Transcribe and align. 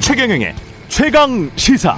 최경영의 0.00 0.54
최강 0.88 1.50
시사. 1.56 1.96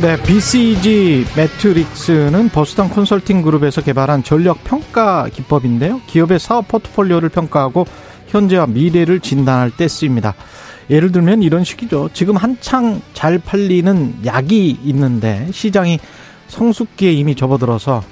네, 0.00 0.20
BCG 0.22 1.24
매트릭스는 1.36 2.48
버스당 2.48 2.88
컨설팅 2.88 3.42
그룹에서 3.42 3.80
개발한 3.80 4.22
전력 4.22 4.64
평가 4.64 5.28
기법인데요. 5.28 6.00
기업의 6.06 6.38
사업 6.38 6.68
포트폴리오를 6.68 7.28
평가하고 7.28 7.86
현재와 8.26 8.66
미래를 8.66 9.20
진단할 9.20 9.70
때 9.70 9.86
쓰입니다. 9.86 10.34
예를 10.90 11.12
들면 11.12 11.42
이런 11.42 11.64
식이죠. 11.64 12.10
지금 12.12 12.36
한창 12.36 13.00
잘 13.12 13.38
팔리는 13.38 14.20
약이 14.24 14.78
있는데 14.84 15.48
시장이 15.52 15.98
성숙기에 16.48 17.12
이미 17.12 17.34
접어들어서 17.34 18.02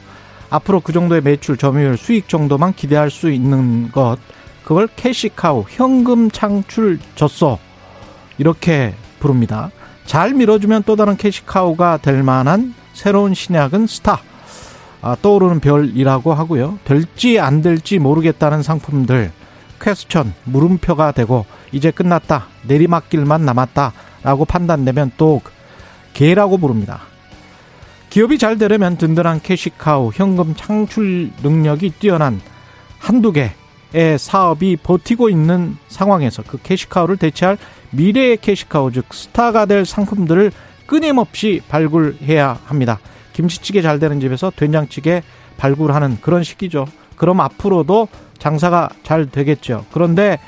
앞으로 0.51 0.81
그 0.81 0.93
정도의 0.93 1.23
매출, 1.23 1.57
점유율, 1.57 1.97
수익 1.97 2.29
정도만 2.29 2.75
기대할 2.75 3.11
수 3.11 3.31
있는 3.31 3.91
것, 3.91 4.19
그걸 4.65 4.87
캐시카우, 4.95 5.65
현금 5.69 6.31
창출 6.31 6.99
젖소. 7.15 7.59
이렇게 8.39 8.95
부릅니다. 9.19 9.71
잘 10.05 10.35
밀어주면 10.35 10.83
또 10.85 10.97
다른 10.97 11.17
캐시카우가 11.17 11.99
될 11.99 12.23
만한 12.23 12.75
새로운 12.93 13.35
신약은 13.35 13.87
스타. 13.87 14.21
아, 15.01 15.17
떠오르는 15.21 15.61
별이라고 15.61 16.35
하고요. 16.35 16.79
될지 16.85 17.41
안 17.41 17.63
될지 17.63 17.99
모르겠다는 17.99 18.63
상품들. 18.63 19.33
question, 19.83 20.33
물음표가 20.45 21.13
되고, 21.13 21.45
이제 21.73 21.91
끝났다. 21.91 22.47
내리막길만 22.67 23.45
남았다. 23.45 23.93
라고 24.23 24.45
판단되면 24.45 25.13
또 25.17 25.43
개라고 26.15 26.59
부릅니다. 26.59 27.01
기업이 28.11 28.39
잘 28.39 28.59
되려면 28.59 28.97
든든한 28.97 29.41
캐시카우, 29.43 30.13
현금 30.15 30.55
창출 30.55 31.31
능력이 31.43 31.95
뛰어난 31.99 32.41
한두 32.99 33.33
개의 33.33 34.19
사업이 34.19 34.77
버티고 34.77 35.29
있는 35.29 35.77
상황에서 35.89 36.43
그 36.47 36.59
캐시카우를 36.63 37.17
대체할 37.17 37.59
미래의 37.91 38.37
캐시카우 38.37 38.93
즉 38.93 39.07
스타가 39.13 39.67
될 39.67 39.85
상품들을 39.85 40.53
끊임없이 40.87 41.63
발굴해야 41.69 42.61
합니다. 42.65 43.01
김치찌개 43.33 43.81
잘 43.83 43.99
되는 43.99 44.21
집에서 44.21 44.53
된장찌개 44.55 45.23
발굴하는 45.57 46.19
그런 46.21 46.45
시기죠. 46.45 46.87
그럼 47.17 47.41
앞으로도 47.41 48.09
장사가 48.43 48.89
잘 49.05 49.27
되겠죠. 49.27 49.87
그런데 49.93 50.39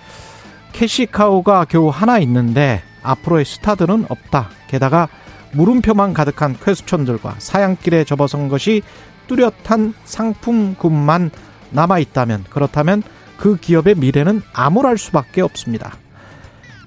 캐시카우가 0.72 1.66
겨우 1.66 1.90
하나 1.90 2.18
있는데 2.18 2.82
앞으로의 3.04 3.44
스타들은 3.44 4.06
없다. 4.08 4.48
게다가 4.66 5.06
물음표만 5.52 6.12
가득한 6.12 6.56
퀘스천들과 6.60 7.36
사양길에 7.38 8.02
접어선 8.02 8.48
것이 8.48 8.82
뚜렷한 9.28 9.94
상품군만 10.04 11.30
남아있다면 11.70 12.46
그렇다면 12.50 13.04
그 13.36 13.56
기업의 13.56 13.94
미래는 13.94 14.42
암울할 14.52 14.98
수밖에 14.98 15.40
없습니다. 15.40 15.92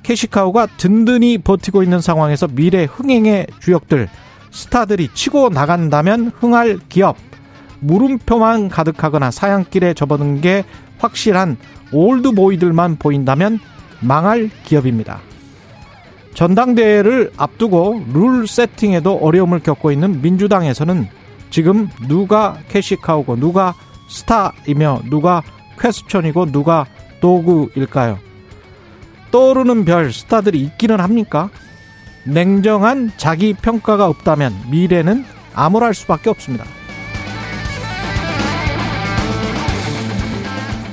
캐시카우가 0.03 0.67
든든히 0.77 1.37
버티고 1.37 1.83
있는 1.83 2.01
상황에서 2.01 2.47
미래 2.47 2.83
흥행의 2.83 3.47
주역들, 3.61 4.09
스타들이 4.51 5.09
치고 5.13 5.49
나간다면 5.49 6.33
흥할 6.37 6.79
기업, 6.89 7.15
물음표만 7.79 8.69
가득하거나 8.69 9.31
사양길에 9.31 9.93
접어든 9.93 10.41
게 10.41 10.65
확실한 10.99 11.57
올드보이들만 11.91 12.97
보인다면 12.97 13.59
망할 13.99 14.49
기업입니다. 14.63 15.19
전당대회를 16.33 17.31
앞두고 17.35 18.03
룰 18.13 18.47
세팅에도 18.47 19.15
어려움을 19.15 19.59
겪고 19.59 19.91
있는 19.91 20.21
민주당에서는 20.21 21.07
지금 21.49 21.89
누가 22.07 22.57
캐시카우고 22.67 23.37
누가 23.37 23.73
스타이며 24.09 25.01
누가 25.09 25.41
퀘스천이고 25.79 26.51
누가 26.51 26.85
도구일까요? 27.21 28.19
떠오르는 29.31 29.85
별 29.85 30.13
스타들이 30.13 30.59
있기는 30.61 30.99
합니까? 30.99 31.49
냉정한 32.23 33.13
자기 33.17 33.53
평가가 33.53 34.07
없다면 34.07 34.53
미래는 34.69 35.25
암울할 35.53 35.93
수밖에 35.93 36.29
없습니다. 36.29 36.65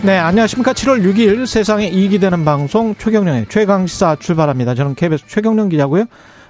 네, 0.05 0.19
안녕하십니까. 0.19 0.75
7월 0.75 1.03
6일 1.03 1.47
세상에 1.47 1.89
이익이 1.89 2.19
되는 2.19 2.45
방송 2.45 2.95
최경령의 2.95 3.47
최강시사 3.49 4.17
출발합니다. 4.17 4.75
저는 4.75 4.97
KBS 4.97 5.25
최경령 5.27 5.71
기자고요. 5.71 6.05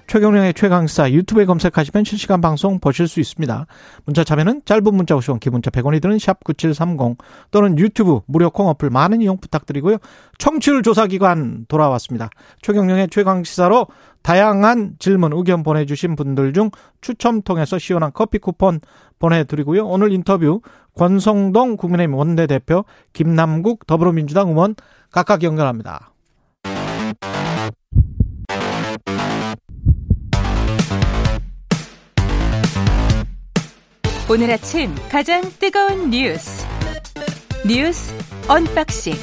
최경령의 0.08 0.54
최강시사 0.54 1.12
유튜브에 1.12 1.44
검색하시면 1.44 2.02
실시간 2.02 2.40
방송 2.40 2.80
보실 2.80 3.06
수 3.06 3.20
있습니다. 3.20 3.66
문자 4.06 4.24
참여는 4.24 4.62
짧은 4.64 4.92
문자 4.92 5.14
50원, 5.14 5.38
기본자 5.38 5.70
100원이 5.70 6.02
드는 6.02 6.18
샵 6.18 6.42
9730 6.42 7.16
또는 7.52 7.78
유튜브 7.78 8.22
무료 8.26 8.50
콩 8.50 8.66
어플 8.66 8.90
많은 8.90 9.22
이용 9.22 9.38
부탁드리고요. 9.38 9.98
청취율 10.38 10.82
조사기관 10.82 11.66
돌아왔습니다. 11.68 12.30
최경령의 12.60 13.08
최강시사로 13.08 13.86
다양한 14.22 14.94
질문, 14.98 15.32
의견 15.32 15.62
보내주신 15.62 16.16
분들 16.16 16.54
중 16.54 16.70
추첨 17.00 17.40
통해서 17.42 17.78
시원한 17.78 18.10
커피 18.12 18.38
쿠폰 18.38 18.80
보내드리고요. 19.18 19.86
오늘 19.86 20.12
인터뷰 20.12 20.60
권성동 20.96 21.76
국민의힘 21.76 22.14
원내대표, 22.14 22.84
김남국 23.12 23.86
더불어민주당 23.86 24.48
의원 24.48 24.74
각각 25.10 25.42
연결합니다. 25.42 26.10
오늘 34.30 34.50
아침 34.50 34.94
가장 35.10 35.42
뜨거운 35.60 36.10
뉴스 36.10 36.66
뉴스 37.66 38.14
언박싱 38.48 39.14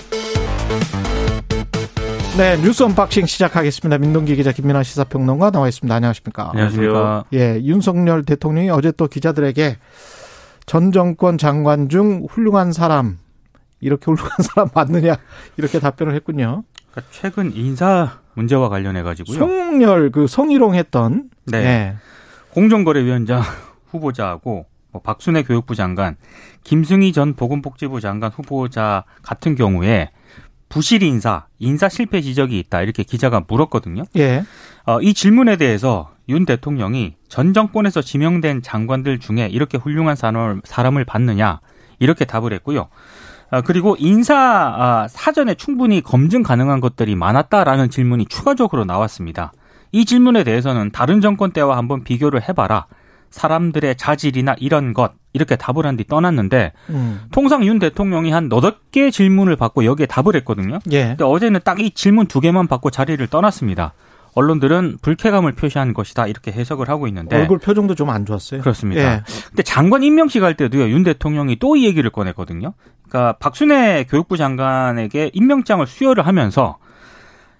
네 2.41 2.57
뉴스 2.57 2.81
언박싱 2.81 3.27
시작하겠습니다. 3.27 3.99
민동기 3.99 4.35
기자 4.35 4.51
김민아 4.51 4.81
시사평론가 4.81 5.51
나와 5.51 5.67
있습니다. 5.67 5.93
안녕하십니까? 5.93 6.49
안녕하세요. 6.49 7.25
예, 7.33 7.59
윤석열 7.61 8.23
대통령이 8.23 8.71
어제 8.71 8.91
또 8.91 9.05
기자들에게 9.05 9.77
전 10.65 10.91
정권 10.91 11.37
장관 11.37 11.87
중 11.87 12.25
훌륭한 12.27 12.71
사람 12.71 13.19
이렇게 13.79 14.05
훌륭한 14.05 14.31
사람 14.41 14.69
맞느냐 14.73 15.17
이렇게 15.57 15.79
답변을 15.79 16.15
했군요. 16.15 16.63
그러니까 16.89 17.11
최근 17.11 17.55
인사 17.55 18.17
문제와 18.33 18.69
관련해 18.69 19.03
가지고요. 19.03 19.37
송열 19.37 20.09
그 20.09 20.25
성희롱했던 20.25 21.29
네. 21.45 21.57
예. 21.57 21.95
공정거래위원장 22.55 23.43
후보자하고 23.91 24.65
뭐 24.91 25.01
박순애 25.03 25.43
교육부 25.43 25.75
장관, 25.75 26.15
김승희 26.63 27.13
전 27.13 27.35
보건복지부 27.35 28.01
장관 28.01 28.31
후보자 28.31 29.03
같은 29.21 29.53
경우에 29.53 30.09
부실 30.71 31.03
인사, 31.03 31.45
인사 31.59 31.89
실패 31.89 32.21
지적이 32.21 32.57
있다 32.59 32.81
이렇게 32.81 33.03
기자가 33.03 33.43
물었거든요. 33.47 34.05
예. 34.15 34.43
어, 34.85 35.01
이 35.01 35.13
질문에 35.13 35.57
대해서 35.57 36.11
윤 36.29 36.45
대통령이 36.45 37.15
전 37.27 37.53
정권에서 37.53 38.01
지명된 38.01 38.61
장관들 38.61 39.19
중에 39.19 39.47
이렇게 39.47 39.77
훌륭한 39.77 40.15
사람을, 40.15 40.61
사람을 40.63 41.03
봤느냐 41.03 41.59
이렇게 41.99 42.25
답을 42.25 42.53
했고요. 42.53 42.87
아, 43.51 43.59
그리고 43.61 43.97
인사 43.99 44.35
아, 44.35 45.07
사전에 45.09 45.55
충분히 45.55 46.01
검증 46.01 46.41
가능한 46.41 46.79
것들이 46.79 47.15
많았다라는 47.15 47.89
질문이 47.89 48.25
추가적으로 48.27 48.85
나왔습니다. 48.85 49.51
이 49.91 50.05
질문에 50.05 50.45
대해서는 50.45 50.91
다른 50.91 51.19
정권 51.19 51.51
때와 51.51 51.75
한번 51.75 52.05
비교를 52.05 52.47
해봐라. 52.47 52.85
사람들의 53.31 53.95
자질이나 53.95 54.55
이런 54.59 54.93
것 54.93 55.13
이렇게 55.33 55.55
답을 55.55 55.85
한 55.85 55.95
뒤 55.97 56.05
떠났는데 56.05 56.73
음. 56.89 57.21
통상 57.31 57.65
윤 57.65 57.79
대통령이 57.79 58.31
한 58.31 58.49
너덟 58.49 58.75
개 58.91 59.09
질문을 59.09 59.55
받고 59.55 59.85
여기에 59.85 60.05
답을 60.07 60.35
했거든요. 60.35 60.79
예. 60.91 61.07
근데 61.09 61.23
어제는 61.23 61.61
딱 61.63 61.79
이 61.79 61.91
질문 61.91 62.27
두 62.27 62.39
개만 62.41 62.67
받고 62.67 62.89
자리를 62.91 63.25
떠났습니다. 63.27 63.93
언론들은 64.33 64.97
불쾌감을 65.01 65.53
표시한 65.53 65.93
것이다 65.93 66.27
이렇게 66.27 66.51
해석을 66.53 66.87
하고 66.89 67.07
있는데 67.07 67.35
얼굴 67.37 67.57
표정도 67.59 67.95
좀 67.95 68.09
안 68.09 68.25
좋았어요. 68.25 68.61
그렇습니다. 68.61 69.01
예. 69.15 69.21
근데 69.49 69.63
장관 69.63 70.03
임명식 70.03 70.41
할 70.43 70.55
때도요 70.55 70.89
윤 70.89 71.03
대통령이 71.03 71.57
또 71.59 71.75
이 71.75 71.85
얘기를 71.85 72.09
꺼냈거든요. 72.09 72.73
그러니까 73.09 73.37
박순애 73.39 74.05
교육부 74.09 74.37
장관에게 74.37 75.31
임명장을 75.33 75.85
수여를 75.87 76.25
하면서 76.27 76.77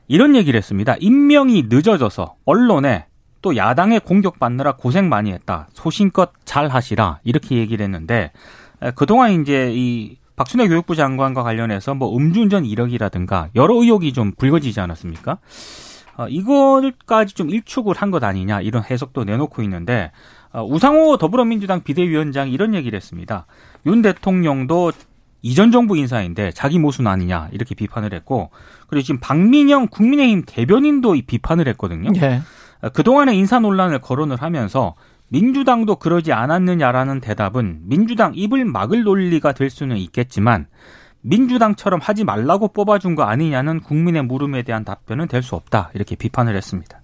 이런 0.08 0.36
얘기를 0.36 0.58
했습니다. 0.58 0.96
임명이 1.00 1.66
늦어져서 1.70 2.36
언론에 2.46 3.06
또 3.42 3.56
야당에 3.56 4.00
공격받느라 4.00 4.74
고생 4.74 5.10
많이 5.10 5.32
했다. 5.32 5.68
소신껏 5.74 6.32
잘 6.46 6.68
하시라. 6.70 7.20
이렇게 7.24 7.58
얘기를 7.58 7.84
했는데 7.84 8.32
그동안 8.96 9.42
이제 9.42 9.72
이 9.74 10.18
박순애 10.36 10.68
교육부 10.68 10.96
장관과 10.96 11.44
관련해서 11.44 11.94
뭐 11.94 12.16
음주운전 12.16 12.66
이력이라든가 12.66 13.50
여러 13.56 13.76
의혹이 13.76 14.14
좀 14.14 14.32
불거지지 14.32 14.80
않았습니까? 14.80 15.38
어, 16.18 16.28
이걸까지 16.28 17.36
좀 17.36 17.50
일축을 17.50 17.96
한 17.96 18.12
것 18.12 18.24
아니냐 18.24 18.62
이런 18.62 18.84
해석도 18.84 19.24
내놓고 19.24 19.62
있는데 19.64 20.12
어, 20.52 20.64
우상호 20.66 21.18
더불어민주당 21.18 21.84
비대위원장이 21.84 22.52
이런 22.52 22.74
얘기를 22.74 22.98
했습니다. 22.98 23.46
윤 23.86 24.02
대통령도 24.02 24.92
이전 25.44 25.72
정부 25.72 25.98
인사인데 25.98 26.52
자기 26.52 26.78
모순 26.80 27.08
아니냐 27.08 27.50
이렇게 27.52 27.74
비판을 27.76 28.14
했고 28.14 28.52
그리고 28.88 29.04
지금 29.04 29.20
박민영 29.20 29.88
국민의힘 29.88 30.44
대변인도 30.46 31.16
이 31.16 31.22
비판을 31.24 31.68
했거든요. 31.70 32.12
예. 32.22 32.42
그동안의 32.90 33.38
인사 33.38 33.60
논란을 33.60 34.00
거론을 34.00 34.38
하면서 34.38 34.96
민주당도 35.30 35.96
그러지 35.96 36.34
않았느냐라는 36.34 37.22
대답은 37.22 37.82
민주당 37.84 38.34
입을 38.36 38.66
막을 38.66 39.04
논리가 39.04 39.54
될 39.54 39.70
수는 39.70 39.98
있겠지만 39.98 40.68
민주당처럼 41.22 42.00
하지 42.02 42.24
말라고 42.24 42.70
뽑아준 42.70 43.16
거 43.16 43.24
아니냐는 43.24 43.80
국민의 43.80 44.24
물음에 44.24 44.64
대한 44.64 44.84
답변은 44.84 45.28
될 45.28 45.44
수 45.44 45.56
없다 45.56 45.92
이렇게 45.94 46.16
비판을 46.16 46.56
했습니다. 46.56 47.00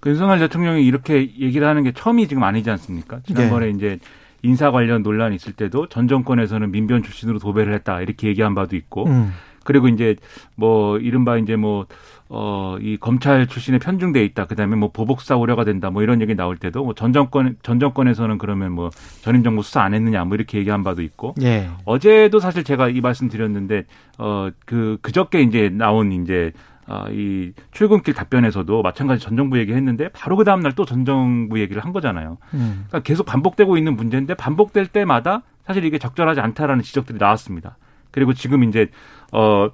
그 0.00 0.10
윤석열 0.10 0.40
대통령이 0.40 0.84
이렇게 0.84 1.20
얘기를 1.38 1.66
하는 1.66 1.84
게 1.84 1.92
처음이 1.92 2.26
지금 2.26 2.42
아니지 2.42 2.68
않습니까? 2.70 3.20
지난번에 3.24 3.66
네. 3.66 3.72
이제 3.72 3.98
인사 4.42 4.72
관련 4.72 5.02
논란이 5.02 5.36
있을 5.36 5.52
때도 5.52 5.88
전 5.88 6.08
정권에서는 6.08 6.72
민변 6.72 7.04
출신으로 7.04 7.38
도배를 7.38 7.72
했다 7.74 8.00
이렇게 8.00 8.26
얘기한 8.26 8.54
바도 8.56 8.74
있고 8.74 9.06
음. 9.06 9.32
그리고 9.64 9.86
이제 9.86 10.16
뭐 10.56 10.98
이른바 10.98 11.38
이제 11.38 11.54
뭐 11.54 11.86
어, 12.34 12.78
이 12.80 12.96
검찰 12.96 13.46
출신에 13.46 13.78
편중돼 13.78 14.24
있다. 14.24 14.46
그다음에 14.46 14.74
뭐 14.74 14.90
보복사 14.90 15.36
우려가 15.36 15.64
된다. 15.64 15.90
뭐 15.90 16.02
이런 16.02 16.22
얘기 16.22 16.34
나올 16.34 16.56
때도 16.56 16.82
뭐 16.82 16.94
전 16.94 17.12
정권 17.12 17.56
전 17.62 17.78
정권에서는 17.78 18.38
그러면 18.38 18.72
뭐 18.72 18.88
전임 19.20 19.42
정부 19.42 19.62
수사 19.62 19.82
안 19.82 19.92
했느냐 19.92 20.24
뭐 20.24 20.34
이렇게 20.36 20.56
얘기한 20.58 20.82
바도 20.82 21.02
있고. 21.02 21.34
예. 21.42 21.68
어제도 21.84 22.38
사실 22.40 22.64
제가 22.64 22.88
이 22.88 23.02
말씀 23.02 23.28
드렸는데 23.28 23.84
어그 24.16 24.98
그저께 25.02 25.42
이제 25.42 25.68
나온 25.68 26.10
이제 26.12 26.52
아, 26.86 27.04
이 27.10 27.52
출근길 27.70 28.14
답변에서도 28.14 28.82
마찬가지 28.82 29.22
전 29.22 29.36
정부 29.36 29.58
얘기했는데 29.58 30.08
바로 30.08 30.36
그 30.36 30.44
다음 30.44 30.60
날 30.60 30.72
또 30.72 30.84
전 30.84 31.04
정부 31.04 31.60
얘기를 31.60 31.84
한 31.84 31.92
거잖아요. 31.92 32.38
음. 32.54 32.84
그러니까 32.88 33.00
계속 33.00 33.24
반복되고 33.26 33.76
있는 33.76 33.94
문제인데 33.94 34.34
반복될 34.34 34.86
때마다 34.88 35.42
사실 35.66 35.84
이게 35.84 35.98
적절하지 35.98 36.40
않다라는 36.40 36.82
지적들이 36.82 37.18
나왔습니다. 37.18 37.76
그리고 38.10 38.32
지금 38.34 38.64
이제 38.64 38.88
어, 39.32 39.68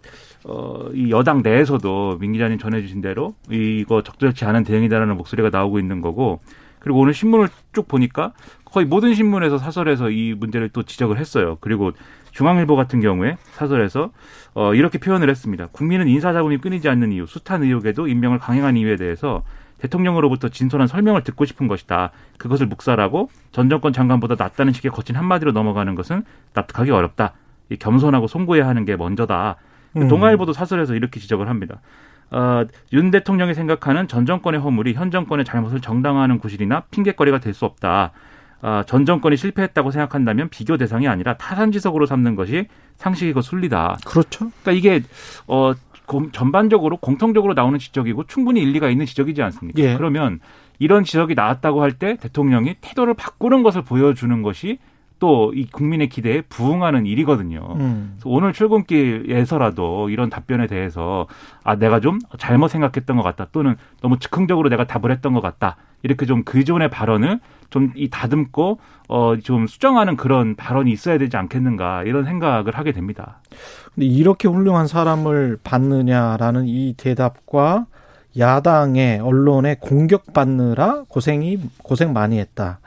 어, 0.49 0.89
이 0.95 1.11
여당 1.11 1.43
내에서도 1.43 2.17
민 2.21 2.33
기자님 2.33 2.59
전해주신 2.59 3.03
대로 3.03 3.35
이거 3.51 4.03
적절치 4.03 4.45
않은 4.47 4.65
대응이다라는 4.65 5.17
목소리가 5.17 5.51
나오고 5.51 5.79
있는 5.79 6.01
거고 6.01 6.41
그리고 6.81 7.01
오늘 7.01 7.13
신문을 7.13 7.49
쭉 7.75 7.87
보니까 7.87 8.33
거의 8.65 8.87
모든 8.87 9.15
신문에서 9.15 9.59
사설에서 9.59 10.11
이 10.11 10.35
문제를 10.35 10.71
또 10.71 10.83
지적을 10.83 11.19
했어요. 11.19 11.59
그리고 11.61 11.93
중앙일보 12.33 12.77
같은 12.77 13.01
경우에 13.01 13.37
사설에서 13.53 14.11
어, 14.55 14.75
이렇게 14.75 14.99
표현을 14.99 15.29
했습니다. 15.29 15.69
국민은 15.73 16.09
인사자금이 16.09 16.59
끊이지 16.59 16.89
않는 16.89 17.13
이유, 17.13 17.27
숱한 17.27 17.63
의혹에도 17.63 18.09
임명을 18.09 18.39
강행한 18.39 18.77
이유에 18.77 18.97
대해서 18.97 19.43
대통령으로부터 19.79 20.49
진솔한 20.49 20.89
설명을 20.89 21.25
듣고 21.25 21.45
싶은 21.45 21.69
것이다. 21.69 22.11
그것을 22.39 22.67
묵살하고 22.67 23.31
전 23.53 23.69
정권 23.69 23.93
장관보다 23.93 24.37
낫다는 24.39 24.73
식의 24.73 24.91
거친 24.91 25.15
한마디로 25.15 25.53
넘어가는 25.53 25.95
것은 25.95 26.25
납득하기 26.55 26.91
어렵다. 26.91 27.35
이 27.71 27.77
겸손하고 27.77 28.27
송구해야 28.29 28.67
하는 28.67 28.85
게 28.85 28.97
먼저다. 28.97 29.57
음. 29.97 30.09
동아일보도 30.09 30.53
사설에서 30.53 30.95
이렇게 30.95 31.21
지적을 31.21 31.49
합니다. 31.49 31.81
어, 32.31 32.65
윤 32.93 33.11
대통령이 33.11 33.55
생각하는 33.55 34.07
전 34.07 34.27
정권의 34.27 34.61
허물이 34.61 34.95
현 34.95 35.11
정권의 35.11 35.45
잘못을 35.45 35.81
정당화하는 35.81 36.39
구실이나 36.39 36.83
핑계거리가 36.91 37.39
될 37.41 37.55
수 37.55 37.65
없다. 37.65 38.13
어, 38.61 38.83
전 38.87 39.07
정권이 39.07 39.37
실패했다고 39.37 39.91
생각한다면 39.93 40.49
비교 40.51 40.77
대상이 40.77 41.07
아니라 41.09 41.37
타산지석으로 41.37 42.07
삼는 42.07 42.35
것이 42.35 42.67
상식이고 42.97 43.41
순리다. 43.41 43.99
그렇죠. 44.05 44.51
그러니까 44.63 44.73
이게 44.73 45.03
어 45.47 45.73
전반적으로 46.33 46.97
공통적으로 46.97 47.55
나오는 47.55 47.79
지적이고 47.79 48.25
충분히 48.25 48.61
일리가 48.63 48.89
있는 48.89 49.07
지적이지 49.07 49.43
않습니까? 49.43 49.81
예. 49.83 49.95
그러면 49.97 50.41
이런 50.79 51.05
지적이 51.05 51.35
나왔다고 51.35 51.83
할 51.83 51.93
때 51.93 52.17
대통령이 52.17 52.77
태도를 52.81 53.15
바꾸는 53.15 53.63
것을 53.63 53.83
보여주는 53.83 54.43
것이 54.43 54.79
또 55.19 55.53
이 55.55 55.67
국민의 55.67 56.09
기대에 56.09 56.43
부응하는 56.43 57.07
일이거든요. 57.07 57.75
음. 57.77 58.19
오늘 58.25 58.53
출근길에서라도 58.53 60.11
이런 60.11 60.31
답변에 60.31 60.67
대해서 60.67 61.27
아 61.65 61.77
내가 61.77 62.01
좀 62.01 62.19
잘못 62.39 62.69
생각했던 62.69 63.17
것 63.17 63.23
같다 63.23 63.47
또는 63.53 63.77
너무 64.01 64.19
즉흥적으로 64.19 64.69
내가 64.69 64.85
답을 64.87 65.11
했던 65.11 65.33
것 65.33 65.41
같다 65.41 65.77
이렇게 66.03 66.27
좀 66.27 66.45
그전의 66.45 66.91
발언을 66.91 67.41
좀 67.71 67.93
이 67.97 68.09
다듬고 68.09 68.79
어 69.09 69.37
좀 69.43 69.67
수정하는 69.67 70.17
그런 70.17 70.55
발언이 70.57 70.91
있어야 70.93 71.19
되지 71.19 71.37
않겠는가 71.37 72.05
이런 72.05 72.25
생각을 72.25 72.77
하게 72.77 72.93
됩니다. 72.93 73.41
근데 73.95 74.07
이렇게 74.07 74.49
훌륭한 74.49 74.87
사람을 74.87 75.59
받느냐라는 75.65 76.67
이 76.67 76.95
대답과 76.97 77.87
야당의 78.39 79.21
언론에 79.21 79.77
공격받느라 79.81 81.05
고생이 81.09 81.59
고생 81.83 82.13
많이 82.13 82.39
했다. 82.39 82.79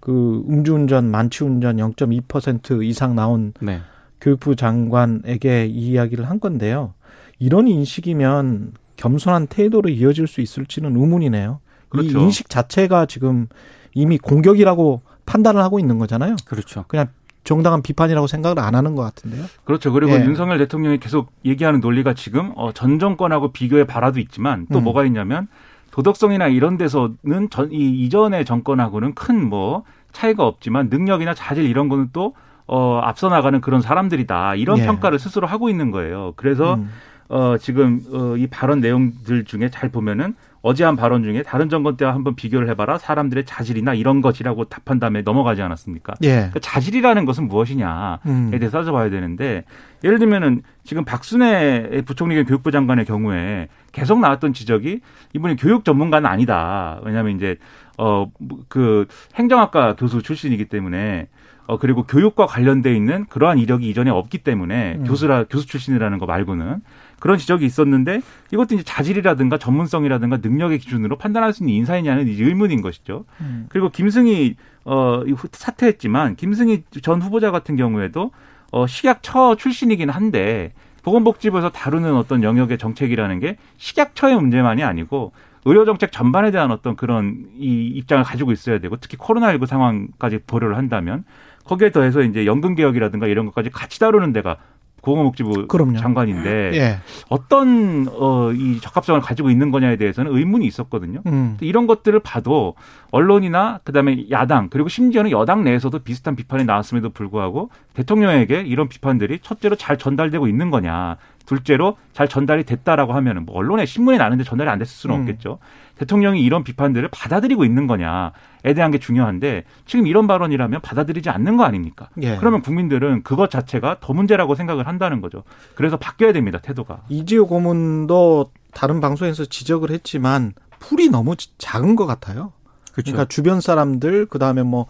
그 0.00 0.44
음주운전, 0.48 1.10
만취운전 1.10 1.76
0.2% 1.76 2.84
이상 2.84 3.14
나온 3.14 3.52
네. 3.60 3.80
교육부 4.20 4.56
장관에게 4.56 5.66
이 5.66 5.90
이야기를 5.90 6.28
한 6.28 6.40
건데요. 6.40 6.94
이런 7.38 7.68
인식이면 7.68 8.72
겸손한 8.96 9.46
태도로 9.46 9.88
이어질 9.88 10.26
수 10.26 10.40
있을지는 10.40 10.96
의문이네요. 10.96 11.60
그렇죠. 11.88 12.18
이 12.18 12.22
인식 12.22 12.48
자체가 12.48 13.06
지금 13.06 13.48
이미 13.94 14.18
공격이라고 14.18 15.02
판단을 15.26 15.62
하고 15.62 15.78
있는 15.78 15.98
거잖아요. 15.98 16.36
그렇죠. 16.44 16.84
그냥 16.88 17.08
정당한 17.44 17.82
비판이라고 17.82 18.26
생각을 18.26 18.58
안 18.58 18.74
하는 18.74 18.94
것 18.94 19.02
같은데요. 19.02 19.46
그렇죠. 19.64 19.92
그리고 19.92 20.12
예. 20.12 20.24
윤석열 20.24 20.58
대통령이 20.58 20.98
계속 20.98 21.32
얘기하는 21.44 21.80
논리가 21.80 22.14
지금 22.14 22.52
어, 22.56 22.72
전 22.72 22.98
정권하고 22.98 23.52
비교해 23.52 23.84
봐라도 23.84 24.20
있지만 24.20 24.66
또 24.70 24.78
음. 24.78 24.84
뭐가 24.84 25.04
있냐면 25.06 25.48
도덕성이나 25.90 26.48
이런 26.48 26.76
데서는 26.76 27.50
전, 27.50 27.72
이 27.72 28.04
이전의 28.04 28.44
정권하고는 28.44 29.14
큰 29.14 29.48
뭐 29.48 29.84
차이가 30.12 30.46
없지만 30.46 30.88
능력이나 30.90 31.34
자질 31.34 31.64
이런 31.64 31.88
거는 31.88 32.10
또 32.12 32.34
어, 32.66 33.00
앞서 33.02 33.28
나가는 33.28 33.60
그런 33.60 33.80
사람들이다. 33.80 34.54
이런 34.56 34.78
예. 34.78 34.84
평가를 34.86 35.18
스스로 35.18 35.46
하고 35.46 35.68
있는 35.68 35.90
거예요. 35.90 36.34
그래서 36.36 36.74
음. 36.74 36.90
어, 37.28 37.56
지금 37.58 38.00
어, 38.12 38.36
이 38.36 38.46
발언 38.46 38.80
내용들 38.80 39.44
중에 39.44 39.70
잘 39.70 39.88
보면은 39.88 40.34
어제 40.62 40.84
한 40.84 40.96
발언 40.96 41.22
중에 41.22 41.42
다른 41.42 41.68
정권 41.68 41.96
때와 41.96 42.14
한번 42.14 42.34
비교를 42.34 42.68
해봐라 42.68 42.98
사람들의 42.98 43.44
자질이나 43.46 43.94
이런 43.94 44.20
것이라고 44.20 44.64
답한 44.64 44.98
다음에 45.00 45.22
넘어가지 45.22 45.62
않았습니까? 45.62 46.14
예. 46.22 46.34
그러니까 46.34 46.60
자질이라는 46.60 47.24
것은 47.24 47.48
무엇이냐에 47.48 48.18
음. 48.26 48.50
대해서 48.50 48.78
따져봐야 48.78 49.08
되는데 49.10 49.64
예를 50.04 50.18
들면은 50.18 50.62
지금 50.84 51.04
박순애 51.04 52.02
부총리 52.04 52.34
겸 52.34 52.44
교육부 52.44 52.70
장관의 52.70 53.04
경우에 53.06 53.68
계속 53.92 54.20
나왔던 54.20 54.52
지적이 54.52 55.00
이분이 55.34 55.56
교육 55.56 55.84
전문가는 55.84 56.28
아니다. 56.28 57.00
왜냐하면 57.04 57.36
이제 57.36 57.56
어 57.96 58.26
그 58.68 59.06
행정학과 59.34 59.96
교수 59.96 60.22
출신이기 60.22 60.66
때문에 60.66 61.28
어 61.66 61.78
그리고 61.78 62.02
교육과 62.02 62.46
관련돼 62.46 62.94
있는 62.94 63.26
그러한 63.26 63.58
이력이 63.58 63.88
이전에 63.88 64.10
없기 64.10 64.38
때문에 64.38 64.96
음. 64.98 65.04
교수라 65.04 65.44
교수 65.44 65.66
출신이라는 65.66 66.18
거 66.18 66.26
말고는 66.26 66.80
그런 67.20 67.38
지적이 67.38 67.66
있었는데 67.66 68.20
이것도 68.52 68.74
이제 68.74 68.82
자질이라든가 68.82 69.58
전문성이라든가 69.58 70.38
능력의 70.38 70.78
기준으로 70.78 71.16
판단할 71.16 71.52
수 71.52 71.62
있는 71.62 71.74
인사이냐는 71.74 72.26
의문인 72.26 72.82
것이죠. 72.82 73.24
음. 73.40 73.66
그리고 73.68 73.90
김승희 73.90 74.56
어 74.84 75.22
사퇴했지만 75.52 76.36
김승희 76.36 76.84
전 77.02 77.22
후보자 77.22 77.50
같은 77.50 77.76
경우에도 77.76 78.32
어 78.72 78.86
식약처 78.86 79.56
출신이긴 79.56 80.10
한데 80.10 80.72
보건복지부에서 81.02 81.70
다루는 81.70 82.14
어떤 82.16 82.42
영역의 82.42 82.78
정책이라는 82.78 83.38
게 83.40 83.56
식약처의 83.76 84.36
문제만이 84.36 84.82
아니고 84.82 85.32
의료 85.64 85.84
정책 85.84 86.10
전반에 86.12 86.50
대한 86.50 86.70
어떤 86.70 86.96
그런 86.96 87.46
이 87.58 87.86
입장을 87.94 88.24
가지고 88.24 88.52
있어야 88.52 88.78
되고 88.78 88.96
특히 88.96 89.18
코로나19 89.18 89.66
상황까지 89.66 90.40
보려를 90.46 90.76
한다면 90.76 91.24
거기에 91.64 91.90
더해서 91.90 92.22
이제 92.22 92.46
연금 92.46 92.74
개혁이라든가 92.74 93.26
이런 93.26 93.46
것까지 93.46 93.70
같이 93.70 94.00
다루는 94.00 94.32
데가 94.32 94.56
고공복지부 95.00 95.66
그럼요. 95.68 95.98
장관인데 95.98 96.72
예. 96.74 96.98
어떤 97.28 98.08
어, 98.10 98.52
이 98.52 98.80
적합성을 98.80 99.20
가지고 99.20 99.50
있는 99.50 99.70
거냐에 99.70 99.96
대해서는 99.96 100.34
의문이 100.34 100.66
있었거든요. 100.66 101.22
음. 101.26 101.56
이런 101.60 101.86
것들을 101.86 102.18
봐도 102.20 102.74
언론이나 103.10 103.80
그다음에 103.84 104.26
야당 104.30 104.68
그리고 104.68 104.88
심지어는 104.88 105.30
여당 105.30 105.64
내에서도 105.64 105.98
비슷한 106.00 106.36
비판이 106.36 106.64
나왔음에도 106.64 107.10
불구하고 107.10 107.70
대통령에게 107.94 108.60
이런 108.60 108.88
비판들이 108.88 109.40
첫째로 109.40 109.76
잘 109.76 109.96
전달되고 109.96 110.46
있는 110.46 110.70
거냐, 110.70 111.16
둘째로 111.50 111.96
잘 112.12 112.28
전달이 112.28 112.62
됐다라고 112.62 113.12
하면은 113.12 113.44
뭐 113.44 113.56
언론에 113.56 113.84
신문에 113.84 114.18
나는데 114.18 114.44
전달이 114.44 114.70
안 114.70 114.78
됐을 114.78 114.92
수는 114.94 115.16
음. 115.16 115.20
없겠죠. 115.22 115.58
대통령이 115.98 116.40
이런 116.42 116.62
비판들을 116.62 117.08
받아들이고 117.10 117.64
있는 117.64 117.88
거냐에 117.88 118.74
대한 118.74 118.92
게 118.92 118.98
중요한데 118.98 119.64
지금 119.84 120.06
이런 120.06 120.28
발언이라면 120.28 120.80
받아들이지 120.80 121.28
않는 121.28 121.56
거 121.56 121.64
아닙니까? 121.64 122.08
예. 122.22 122.36
그러면 122.36 122.62
국민들은 122.62 123.24
그것 123.24 123.50
자체가 123.50 123.96
더 124.00 124.12
문제라고 124.12 124.54
생각을 124.54 124.86
한다는 124.86 125.20
거죠. 125.20 125.42
그래서 125.74 125.96
바뀌어야 125.96 126.32
됩니다, 126.32 126.58
태도가. 126.62 127.02
이지호 127.08 127.48
고문도 127.48 128.52
다른 128.72 129.00
방송에서 129.00 129.44
지적을 129.44 129.90
했지만 129.90 130.52
풀이 130.78 131.10
너무 131.10 131.34
작은 131.58 131.96
것 131.96 132.06
같아요. 132.06 132.52
그렇죠. 132.92 133.12
그러니까 133.12 133.24
주변 133.28 133.60
사람들 133.60 134.26
그 134.26 134.38
다음에 134.38 134.62
뭐 134.62 134.86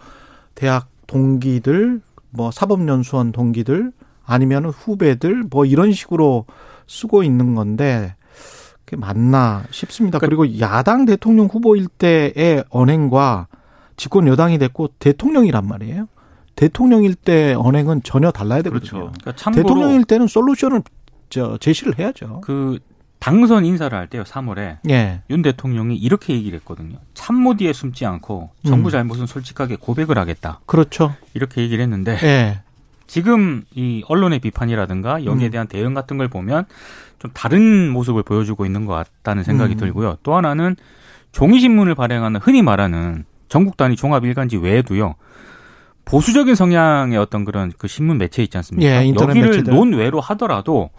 대학 0.53 0.89
동기들 1.07 2.01
뭐 2.29 2.51
사법연수원 2.51 3.31
동기들 3.31 3.91
아니면 4.31 4.65
후배들 4.65 5.43
뭐 5.49 5.65
이런 5.65 5.91
식으로 5.91 6.45
쓰고 6.87 7.23
있는 7.23 7.53
건데 7.53 8.15
그게 8.85 8.95
맞나 8.95 9.63
싶습니다. 9.71 10.19
그러니까 10.19 10.43
그리고 10.43 10.59
야당 10.59 11.05
대통령 11.05 11.47
후보일 11.47 11.87
때의 11.87 12.63
언행과 12.69 13.47
집권 13.97 14.27
여당이 14.27 14.57
됐고 14.57 14.89
대통령이란 14.99 15.67
말이에요. 15.67 16.07
대통령일 16.55 17.15
때 17.15 17.53
언행은 17.57 18.03
전혀 18.03 18.31
달라야 18.31 18.61
되거든요. 18.63 19.11
그렇죠. 19.11 19.13
그러니까 19.21 19.51
대통령일 19.51 20.05
때는 20.05 20.27
솔루션을 20.27 20.81
저 21.29 21.57
제시를 21.57 21.99
해야죠. 21.99 22.41
그 22.41 22.79
당선 23.19 23.65
인사를 23.65 23.95
할 23.95 24.07
때요, 24.07 24.23
3월에. 24.23 24.79
예. 24.89 25.21
윤 25.29 25.41
대통령이 25.41 25.95
이렇게 25.95 26.33
얘기를 26.33 26.57
했거든요. 26.59 26.97
참모 27.13 27.55
뒤에 27.55 27.71
숨지 27.71 28.05
않고 28.05 28.49
정부 28.65 28.89
음. 28.89 28.91
잘못은 28.91 29.27
솔직하게 29.27 29.75
고백을 29.75 30.17
하겠다. 30.17 30.59
그렇죠. 30.65 31.15
이렇게 31.33 31.61
얘기를 31.61 31.83
했는데 31.83 32.17
예. 32.23 32.61
지금 33.11 33.63
이 33.75 34.05
언론의 34.07 34.39
비판이라든가 34.39 35.25
여기에 35.25 35.49
음. 35.49 35.51
대한 35.51 35.67
대응 35.67 35.93
같은 35.93 36.17
걸 36.17 36.29
보면 36.29 36.63
좀 37.19 37.29
다른 37.33 37.89
모습을 37.89 38.23
보여주고 38.23 38.65
있는 38.65 38.85
것 38.85 38.93
같다는 38.93 39.43
생각이 39.43 39.73
음. 39.73 39.77
들고요. 39.77 40.15
또 40.23 40.33
하나는 40.33 40.77
종이신문을 41.33 41.93
발행하는 41.93 42.39
흔히 42.39 42.61
말하는 42.61 43.25
전국 43.49 43.75
단위 43.75 43.97
종합 43.97 44.23
일간지 44.23 44.55
외에도요. 44.55 45.15
보수적인 46.05 46.55
성향의 46.55 47.17
어떤 47.17 47.43
그런 47.43 47.73
그 47.77 47.89
신문 47.89 48.17
매체 48.17 48.43
있지 48.43 48.55
않습니까? 48.55 48.89
예, 48.89 49.03
인터넷 49.03 49.31
여기를 49.31 49.49
매체들. 49.49 49.73
논외로 49.73 50.21
하더라도 50.21 50.89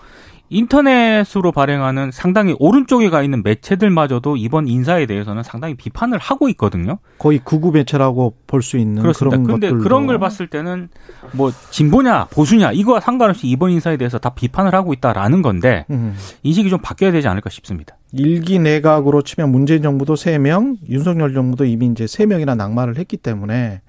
인터넷으로 0.53 1.51
발행하는 1.53 2.11
상당히 2.11 2.55
오른쪽에 2.59 3.11
가 3.11 3.23
있는 3.23 3.43
매체들마저도 3.43 4.37
이번 4.37 4.69
인사에 4.69 5.07
대해서는 5.07 5.43
상당히 5.43 5.75
비판을 5.75 6.19
하고 6.19 6.49
있거든요. 6.51 6.99
거의 7.19 7.41
구구 7.43 7.73
매체라고 7.73 8.35
볼 8.47 8.63
수 8.63 8.77
있는 8.79 9.03
그렇습니다. 9.03 9.37
그런 9.39 9.47
근데 9.47 9.69
것들도. 9.69 9.83
그런 9.83 10.07
걸 10.07 10.19
봤을 10.19 10.47
때는 10.47 10.89
뭐 11.33 11.51
진보냐 11.71 12.27
보수냐 12.27 12.73
이거와 12.73 13.01
상관없이 13.01 13.49
이번 13.49 13.71
인사에 13.71 13.97
대해서 13.97 14.19
다 14.19 14.31
비판을 14.31 14.75
하고 14.75 14.93
있다라는 14.93 15.43
건데 15.43 15.85
음. 15.91 16.15
인식이 16.43 16.71
좀 16.71 16.79
바뀌어야 16.81 17.11
되지 17.13 17.27
않을까 17.29 17.51
싶습니다. 17.51 17.97
일기 18.13 18.59
내각으로 18.59 19.23
치면 19.23 19.51
문재인 19.51 19.83
정부도 19.83 20.17
세명 20.17 20.77
윤석열 20.89 21.33
정부도 21.35 21.65
이미 21.65 21.87
이제 21.87 22.07
세명이나 22.07 22.55
낙마를 22.55 22.99
했기 22.99 23.17
때문에 23.17 23.81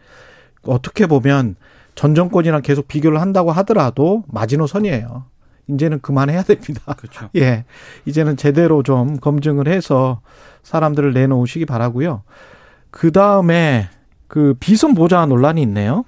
어떻게 0.66 1.06
보면 1.08 1.56
전 1.96 2.16
정권이랑 2.16 2.62
계속 2.62 2.88
비교를 2.88 3.22
한다고 3.22 3.52
하더라도 3.52 4.24
마지노선이에요. 4.30 5.26
이제는 5.68 6.00
그만해야 6.02 6.44
됩니다. 6.44 6.94
그렇죠. 6.94 7.30
예. 7.36 7.66
이제는 8.06 8.38
제대로 8.38 8.84
좀 8.84 9.18
검증을 9.18 9.68
해서 9.68 10.22
사람들을 10.64 11.14
내놓으시기 11.14 11.66
바라고요. 11.66 12.24
그 12.90 13.12
다음에 13.12 13.90
그 14.28 14.56
비선 14.60 14.94
보좌 14.94 15.26
논란이 15.26 15.62
있네요. 15.64 16.06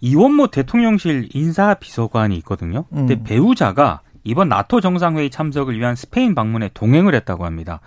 이원모 0.00 0.48
대통령실 0.48 1.30
인사 1.32 1.74
비서관이 1.74 2.36
있거든요. 2.38 2.84
근데 2.90 3.14
음. 3.14 3.24
배우자가 3.24 4.02
이번 4.24 4.48
나토 4.48 4.80
정상회의 4.80 5.30
참석을 5.30 5.78
위한 5.78 5.94
스페인 5.94 6.34
방문에 6.34 6.70
동행을 6.74 7.14
했다고 7.14 7.44
합니다. 7.44 7.80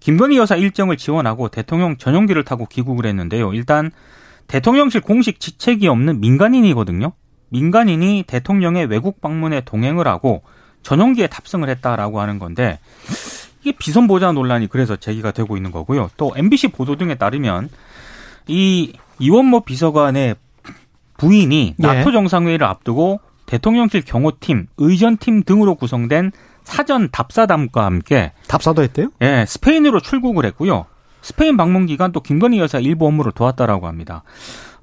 김건희 0.00 0.36
여사 0.36 0.56
일정을 0.56 0.96
지원하고 0.96 1.48
대통령 1.48 1.96
전용기를 1.96 2.44
타고 2.44 2.66
귀국을 2.66 3.06
했는데요. 3.06 3.52
일단 3.54 3.90
대통령실 4.46 5.00
공식 5.00 5.40
지책이 5.40 5.88
없는 5.88 6.20
민간인이거든요. 6.20 7.12
민간인이 7.48 8.24
대통령의 8.26 8.86
외국 8.86 9.20
방문에 9.20 9.62
동행을 9.62 10.06
하고 10.08 10.42
전용기에 10.82 11.26
탑승을 11.28 11.68
했다라고 11.68 12.20
하는 12.20 12.38
건데 12.38 12.78
이게 13.62 13.72
비선 13.76 14.06
보좌 14.06 14.32
논란이 14.32 14.68
그래서 14.68 14.96
제기가 14.96 15.32
되고 15.32 15.56
있는 15.56 15.72
거고요. 15.72 16.10
또 16.16 16.32
MBC 16.36 16.68
보도 16.68 16.96
등에 16.96 17.16
따르면 17.16 17.68
이 18.46 18.92
이원모 19.18 19.60
비서관의 19.60 20.36
부인이 21.16 21.74
예. 21.78 21.82
나토 21.82 22.12
정상회의를 22.12 22.66
앞두고 22.66 23.20
대통령실 23.46 24.04
경호팀, 24.04 24.66
의전팀 24.76 25.44
등으로 25.44 25.76
구성된 25.76 26.32
사전 26.64 27.08
답사담과 27.10 27.84
함께 27.84 28.32
답사도 28.48 28.82
했대요? 28.82 29.08
예, 29.22 29.44
스페인으로 29.46 30.00
출국을 30.00 30.44
했고요. 30.46 30.86
스페인 31.22 31.56
방문 31.56 31.86
기간 31.86 32.12
또 32.12 32.20
김건희 32.20 32.58
여사 32.58 32.78
일부 32.78 33.06
업무를 33.06 33.32
도왔다라고 33.32 33.86
합니다. 33.86 34.22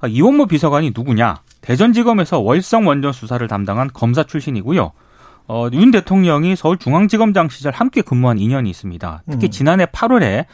아, 0.04 0.06
이원모 0.06 0.46
비서관이 0.46 0.92
누구냐? 0.94 1.36
대전지검에서 1.62 2.38
월성 2.40 2.86
원전 2.86 3.12
수사를 3.12 3.46
담당한 3.48 3.88
검사 3.94 4.22
출신이고요. 4.22 4.92
어, 5.48 5.68
윤 5.72 5.90
대통령이 5.90 6.56
서울중앙지검장 6.56 7.48
시절 7.48 7.72
함께 7.72 8.02
근무한 8.02 8.38
인연이 8.38 8.68
있습니다. 8.68 9.22
특히 9.30 9.46
음. 9.46 9.50
지난해 9.50 9.86
8월에 9.86 10.44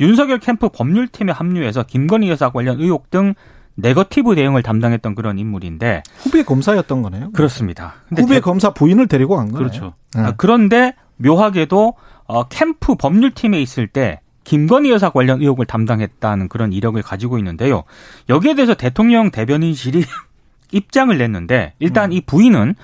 윤석열 0.00 0.38
캠프 0.40 0.68
법률팀에 0.68 1.32
합류해서 1.32 1.84
김건희 1.84 2.28
여사 2.28 2.50
관련 2.50 2.78
의혹 2.80 3.10
등 3.10 3.32
네거티브 3.76 4.34
대응을 4.34 4.62
담당했던 4.62 5.14
그런 5.14 5.38
인물인데 5.38 6.02
후배 6.18 6.42
검사였던 6.42 7.00
거네요. 7.00 7.30
그렇습니다. 7.32 7.94
후배 8.10 8.34
대- 8.34 8.40
검사 8.40 8.74
부인을 8.74 9.06
데리고 9.06 9.36
간 9.36 9.46
거네요. 9.50 9.58
그렇죠. 9.58 9.94
예. 10.18 10.20
아, 10.20 10.32
그런데 10.36 10.94
묘하게도 11.16 11.94
어, 12.26 12.44
캠프 12.48 12.94
법률팀에 12.94 13.58
있을 13.62 13.86
때 13.86 14.20
김건희 14.48 14.90
여사 14.90 15.10
관련 15.10 15.42
의혹을 15.42 15.66
담당했다는 15.66 16.48
그런 16.48 16.72
이력을 16.72 17.00
가지고 17.02 17.36
있는데요. 17.36 17.84
여기에 18.30 18.54
대해서 18.54 18.72
대통령 18.72 19.30
대변인실이 19.30 20.02
입장을 20.72 21.16
냈는데 21.18 21.74
일단 21.78 22.14
이 22.14 22.22
부인은 22.22 22.74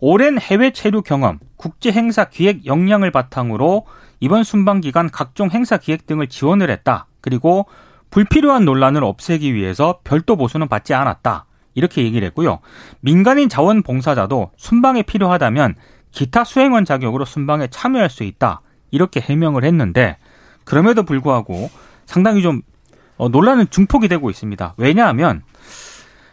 오랜 0.00 0.38
해외 0.38 0.70
체류 0.70 1.02
경험, 1.02 1.38
국제 1.58 1.92
행사 1.92 2.24
기획 2.30 2.64
역량을 2.64 3.10
바탕으로 3.10 3.84
이번 4.20 4.42
순방 4.42 4.80
기간 4.80 5.10
각종 5.10 5.50
행사 5.50 5.76
기획 5.76 6.06
등을 6.06 6.28
지원을 6.28 6.70
했다. 6.70 7.08
그리고 7.20 7.66
불필요한 8.08 8.64
논란을 8.64 9.04
없애기 9.04 9.52
위해서 9.52 10.00
별도 10.04 10.36
보수는 10.36 10.68
받지 10.68 10.94
않았다. 10.94 11.44
이렇게 11.74 12.04
얘기를 12.04 12.26
했고요. 12.28 12.60
민간인 13.00 13.50
자원봉사자도 13.50 14.52
순방에 14.56 15.02
필요하다면 15.02 15.74
기타 16.10 16.44
수행원 16.44 16.86
자격으로 16.86 17.26
순방에 17.26 17.66
참여할 17.66 18.08
수 18.08 18.24
있다. 18.24 18.62
이렇게 18.90 19.20
해명을 19.20 19.64
했는데 19.64 20.16
그럼에도 20.64 21.02
불구하고 21.02 21.70
상당히 22.06 22.42
좀 22.42 22.62
어, 23.16 23.28
논란은 23.28 23.66
중폭이 23.70 24.08
되고 24.08 24.30
있습니다. 24.30 24.74
왜냐하면 24.76 25.42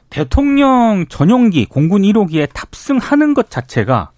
대통령 0.10 1.06
전용기 1.08 1.66
공군 1.66 2.02
1호기에 2.02 2.50
탑승하는 2.54 3.34
것 3.34 3.50
자체가 3.50 4.12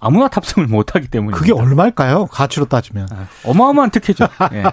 아무나 0.00 0.28
탑승을 0.28 0.66
못하기 0.68 1.08
때문입니다. 1.08 1.38
그게 1.38 1.52
얼마일까요? 1.52 2.26
가치로 2.26 2.66
따지면. 2.66 3.08
아, 3.10 3.26
어마어마한 3.44 3.90
특혜죠. 3.90 4.26
예. 4.52 4.64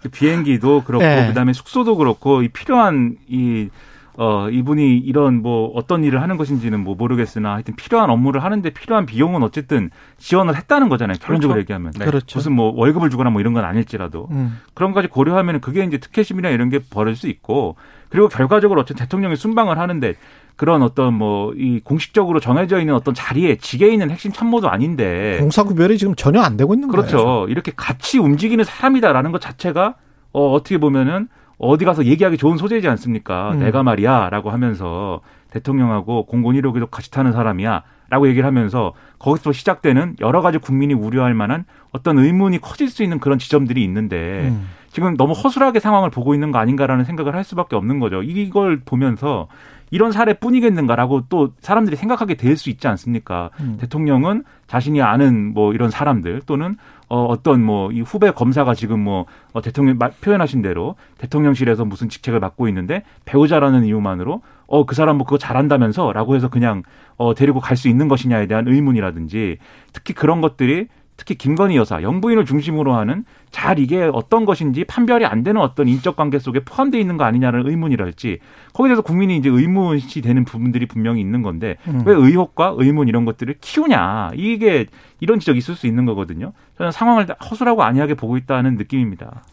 그 0.00 0.08
비행기도 0.08 0.82
그렇고 0.84 1.04
예. 1.04 1.26
그다음에 1.28 1.52
숙소도 1.52 1.96
그렇고 1.96 2.42
이 2.42 2.48
필요한 2.48 3.16
이 3.28 3.68
어, 4.16 4.48
이분이 4.48 4.98
이런 4.98 5.42
뭐 5.42 5.72
어떤 5.74 6.04
일을 6.04 6.22
하는 6.22 6.36
것인지는 6.36 6.80
뭐 6.80 6.94
모르겠으나 6.94 7.54
하여튼 7.54 7.74
필요한 7.74 8.10
업무를 8.10 8.44
하는데 8.44 8.68
필요한 8.70 9.06
비용은 9.06 9.42
어쨌든 9.42 9.90
지원을 10.18 10.56
했다는 10.56 10.88
거잖아요. 10.88 11.16
결론적으로 11.20 11.54
그렇죠. 11.56 11.60
얘기하면. 11.60 11.92
네. 11.98 12.04
그렇죠. 12.04 12.38
무슨 12.38 12.52
뭐 12.52 12.72
월급을 12.76 13.10
주거나 13.10 13.30
뭐 13.30 13.40
이런 13.40 13.54
건 13.54 13.64
아닐지라도 13.64 14.28
음. 14.30 14.60
그런 14.74 14.92
것까지 14.92 15.08
고려하면 15.08 15.60
그게 15.60 15.82
이제 15.84 15.98
특혜심이나 15.98 16.50
이런 16.50 16.68
게 16.68 16.78
벌어질 16.78 17.16
수 17.16 17.28
있고 17.28 17.76
그리고 18.08 18.28
결과적으로 18.28 18.82
어쨌든 18.82 19.04
대통령이 19.04 19.34
순방을 19.34 19.78
하는데 19.78 20.14
그런 20.56 20.82
어떤 20.82 21.14
뭐 21.14 21.44
이 21.56 21.80
공식적으로 21.82 22.40
정해져 22.40 22.78
있는 22.80 22.94
어떤 22.94 23.14
자리에 23.14 23.56
직에 23.56 23.88
있는 23.88 24.10
핵심 24.10 24.32
참모도 24.32 24.68
아닌데 24.68 25.36
공사구별이 25.40 25.98
지금 25.98 26.14
전혀 26.14 26.40
안 26.40 26.56
되고 26.56 26.74
있는 26.74 26.88
거예요. 26.88 27.06
그렇죠. 27.06 27.46
이렇게 27.48 27.72
같이 27.74 28.18
움직이는 28.18 28.64
사람이다라는 28.64 29.32
것 29.32 29.40
자체가 29.40 29.94
어, 30.32 30.52
어떻게 30.52 30.78
보면은 30.78 31.28
어디 31.58 31.84
가서 31.84 32.04
얘기하기 32.04 32.36
좋은 32.36 32.56
소재이지 32.56 32.88
않습니까? 32.88 33.52
음. 33.52 33.58
내가 33.60 33.82
말이야 33.82 34.28
라고 34.30 34.50
하면서 34.50 35.20
대통령하고 35.50 36.26
공군 36.26 36.56
1호기도 36.56 36.90
같이 36.90 37.10
타는 37.10 37.32
사람이야 37.32 37.82
라고 38.10 38.28
얘기를 38.28 38.46
하면서 38.46 38.92
거기서 39.18 39.52
시작되는 39.52 40.16
여러 40.20 40.42
가지 40.42 40.58
국민이 40.58 40.94
우려할 40.94 41.34
만한 41.34 41.64
어떤 41.92 42.18
의문이 42.18 42.60
커질 42.60 42.88
수 42.88 43.02
있는 43.02 43.18
그런 43.18 43.38
지점들이 43.38 43.82
있는데 43.84 44.48
음. 44.48 44.68
지금 44.94 45.16
너무 45.16 45.32
허술하게 45.32 45.80
상황을 45.80 46.08
보고 46.10 46.34
있는 46.34 46.52
거 46.52 46.58
아닌가라는 46.60 47.04
생각을 47.04 47.34
할 47.34 47.42
수밖에 47.42 47.74
없는 47.74 47.98
거죠. 47.98 48.22
이걸 48.22 48.80
보면서 48.84 49.48
이런 49.90 50.12
사례뿐이겠는가라고 50.12 51.22
또 51.28 51.50
사람들이 51.60 51.96
생각하게 51.96 52.34
될 52.34 52.56
수 52.56 52.70
있지 52.70 52.86
않습니까? 52.86 53.50
음. 53.58 53.76
대통령은 53.80 54.44
자신이 54.68 55.02
아는 55.02 55.52
뭐 55.52 55.72
이런 55.74 55.90
사람들 55.90 56.42
또는 56.46 56.76
어 57.08 57.24
어떤 57.24 57.62
뭐 57.64 57.90
이 57.92 58.00
후배 58.02 58.30
검사가 58.30 58.74
지금 58.74 59.00
뭐 59.00 59.26
어, 59.52 59.60
대통령 59.60 59.98
말- 59.98 60.12
표현하신 60.20 60.62
대로 60.62 60.94
대통령실에서 61.18 61.84
무슨 61.84 62.08
직책을 62.08 62.38
맡고 62.38 62.68
있는데 62.68 63.02
배우자라는 63.24 63.84
이유만으로 63.86 64.42
어 64.68 64.84
그 64.86 64.94
사람 64.94 65.16
뭐 65.18 65.26
그거 65.26 65.38
잘한다면서라고 65.38 66.36
해서 66.36 66.48
그냥 66.48 66.84
어 67.16 67.34
데리고 67.34 67.58
갈 67.58 67.76
수 67.76 67.88
있는 67.88 68.06
것이냐에 68.06 68.46
대한 68.46 68.68
의문이라든지 68.68 69.58
특히 69.92 70.14
그런 70.14 70.40
것들이 70.40 70.86
특히 71.16 71.36
김건희 71.36 71.76
여사 71.76 72.02
영부인을 72.02 72.44
중심으로 72.44 72.94
하는 72.94 73.24
잘 73.50 73.78
이게 73.78 74.10
어떤 74.12 74.44
것인지 74.44 74.84
판별이 74.84 75.24
안 75.24 75.44
되는 75.44 75.60
어떤 75.60 75.86
인적 75.86 76.16
관계 76.16 76.38
속에 76.38 76.60
포함되어 76.64 77.00
있는 77.00 77.16
거 77.16 77.24
아니냐는 77.24 77.66
의문이랄지 77.66 78.40
거기에 78.72 78.88
대해서 78.88 79.02
국민이 79.02 79.36
이제 79.36 79.48
의문이 79.48 80.00
되는 80.22 80.44
부분들이 80.44 80.86
분명히 80.86 81.20
있는 81.20 81.42
건데 81.42 81.76
음. 81.86 82.02
왜 82.04 82.14
의혹과 82.14 82.74
의문 82.76 83.08
이런 83.08 83.24
것들을 83.24 83.56
키우냐 83.60 84.32
이게 84.34 84.86
이런 85.20 85.38
지적이 85.38 85.58
있을 85.58 85.76
수 85.76 85.86
있는 85.86 86.04
거거든요. 86.04 86.52
저는 86.78 86.90
상황을 86.90 87.26
허술하고 87.50 87.82
안이하게 87.84 88.14
보고 88.14 88.36
있다는 88.36 88.76
느낌입니다. 88.76 89.44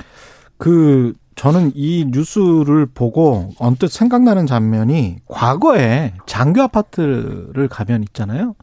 그 0.58 1.14
저는 1.36 1.72
이 1.76 2.06
뉴스를 2.10 2.88
보고 2.88 3.52
언뜻 3.58 3.92
생각나는 3.92 4.46
장면이 4.46 5.18
과거에 5.28 6.14
장교 6.26 6.62
아파트를 6.62 7.68
가면 7.68 8.04
있잖아요. 8.04 8.56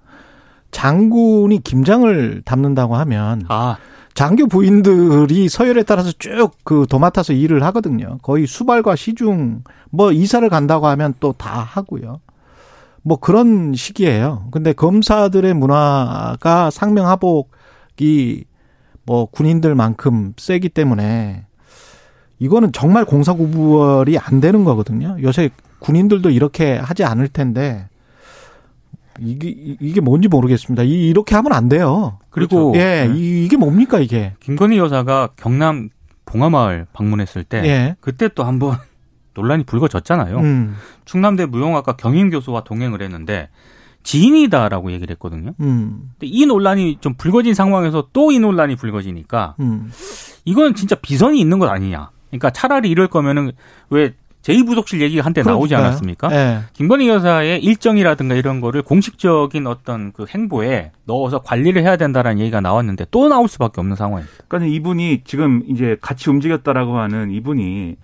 장군이 0.70 1.60
김장을 1.60 2.42
담는다고 2.44 2.96
하면 2.96 3.44
아, 3.48 3.76
장교 4.14 4.46
부인들이 4.46 5.48
서열에 5.48 5.82
따라서 5.84 6.12
쭉 6.18 6.52
그 6.64 6.86
도맡아서 6.88 7.32
일을 7.32 7.62
하거든요. 7.64 8.18
거의 8.22 8.46
수발과 8.46 8.94
시중 8.96 9.62
뭐 9.90 10.12
이사를 10.12 10.46
간다고 10.48 10.86
하면 10.88 11.14
또 11.20 11.32
다 11.32 11.60
하고요. 11.60 12.20
뭐 13.02 13.16
그런 13.18 13.72
시기예요. 13.74 14.48
근데 14.50 14.72
검사들의 14.74 15.54
문화가 15.54 16.70
상명하복이 16.70 18.44
뭐 19.06 19.26
군인들만큼 19.26 20.34
세기 20.36 20.68
때문에 20.68 21.46
이거는 22.38 22.72
정말 22.72 23.04
공사구별이 23.06 24.18
안 24.18 24.40
되는 24.40 24.62
거거든요. 24.64 25.16
요새 25.22 25.48
군인들도 25.78 26.28
이렇게 26.30 26.76
하지 26.76 27.04
않을 27.04 27.28
텐데 27.28 27.88
이게 29.20 29.48
이게 29.80 30.00
뭔지 30.00 30.28
모르겠습니다. 30.28 30.82
이 30.82 31.08
이렇게 31.08 31.34
하면 31.34 31.52
안 31.52 31.68
돼요. 31.68 32.18
그리고 32.30 32.72
예, 32.76 33.06
네. 33.08 33.12
이- 33.16 33.44
이게 33.44 33.56
뭡니까 33.56 33.98
이게? 34.00 34.34
김건희 34.40 34.78
여사가 34.78 35.30
경남 35.36 35.88
봉하마을 36.24 36.86
방문했을 36.92 37.44
때 37.44 37.62
예. 37.64 37.96
그때 38.00 38.28
또 38.28 38.44
한번 38.44 38.76
논란이 39.34 39.64
불거졌잖아요. 39.64 40.38
음. 40.38 40.76
충남대 41.04 41.46
무용학과 41.46 41.96
경인 41.96 42.30
교수와 42.30 42.64
동행을 42.64 43.02
했는데 43.02 43.48
지인이다라고 44.02 44.90
얘기를 44.92 45.12
했거든요. 45.14 45.52
음. 45.60 46.10
근데 46.18 46.26
이 46.26 46.46
논란이 46.46 46.98
좀 47.00 47.14
불거진 47.14 47.54
상황에서 47.54 48.08
또 48.12 48.30
이 48.30 48.38
논란이 48.38 48.76
불거지니까 48.76 49.54
음. 49.60 49.90
이건 50.44 50.74
진짜 50.74 50.94
비선이 50.96 51.38
있는 51.40 51.58
것 51.58 51.68
아니냐. 51.68 52.10
그러니까 52.30 52.50
차라리 52.50 52.90
이럴 52.90 53.08
거면은 53.08 53.52
왜 53.90 54.14
제2부속실 54.48 55.00
얘기가 55.00 55.24
한때 55.24 55.42
나오지 55.42 55.74
그러니까요. 55.74 55.86
않았습니까? 55.86 56.34
예. 56.34 56.58
김건희 56.72 57.08
여사의 57.08 57.62
일정이라든가 57.62 58.34
이런 58.34 58.60
거를 58.60 58.82
공식적인 58.82 59.66
어떤 59.66 60.12
그 60.12 60.24
행보에 60.28 60.92
넣어서 61.04 61.38
관리를 61.40 61.82
해야 61.82 61.96
된다라는 61.96 62.40
얘기가 62.40 62.60
나왔는데 62.60 63.06
또 63.10 63.28
나올 63.28 63.48
수밖에 63.48 63.80
없는 63.80 63.96
상황입니다. 63.96 64.44
그러니까 64.48 64.74
이분이 64.74 65.22
지금 65.24 65.62
이제 65.68 65.96
같이 66.00 66.30
움직였다라고 66.30 66.98
하는 66.98 67.30
이분이 67.30 67.96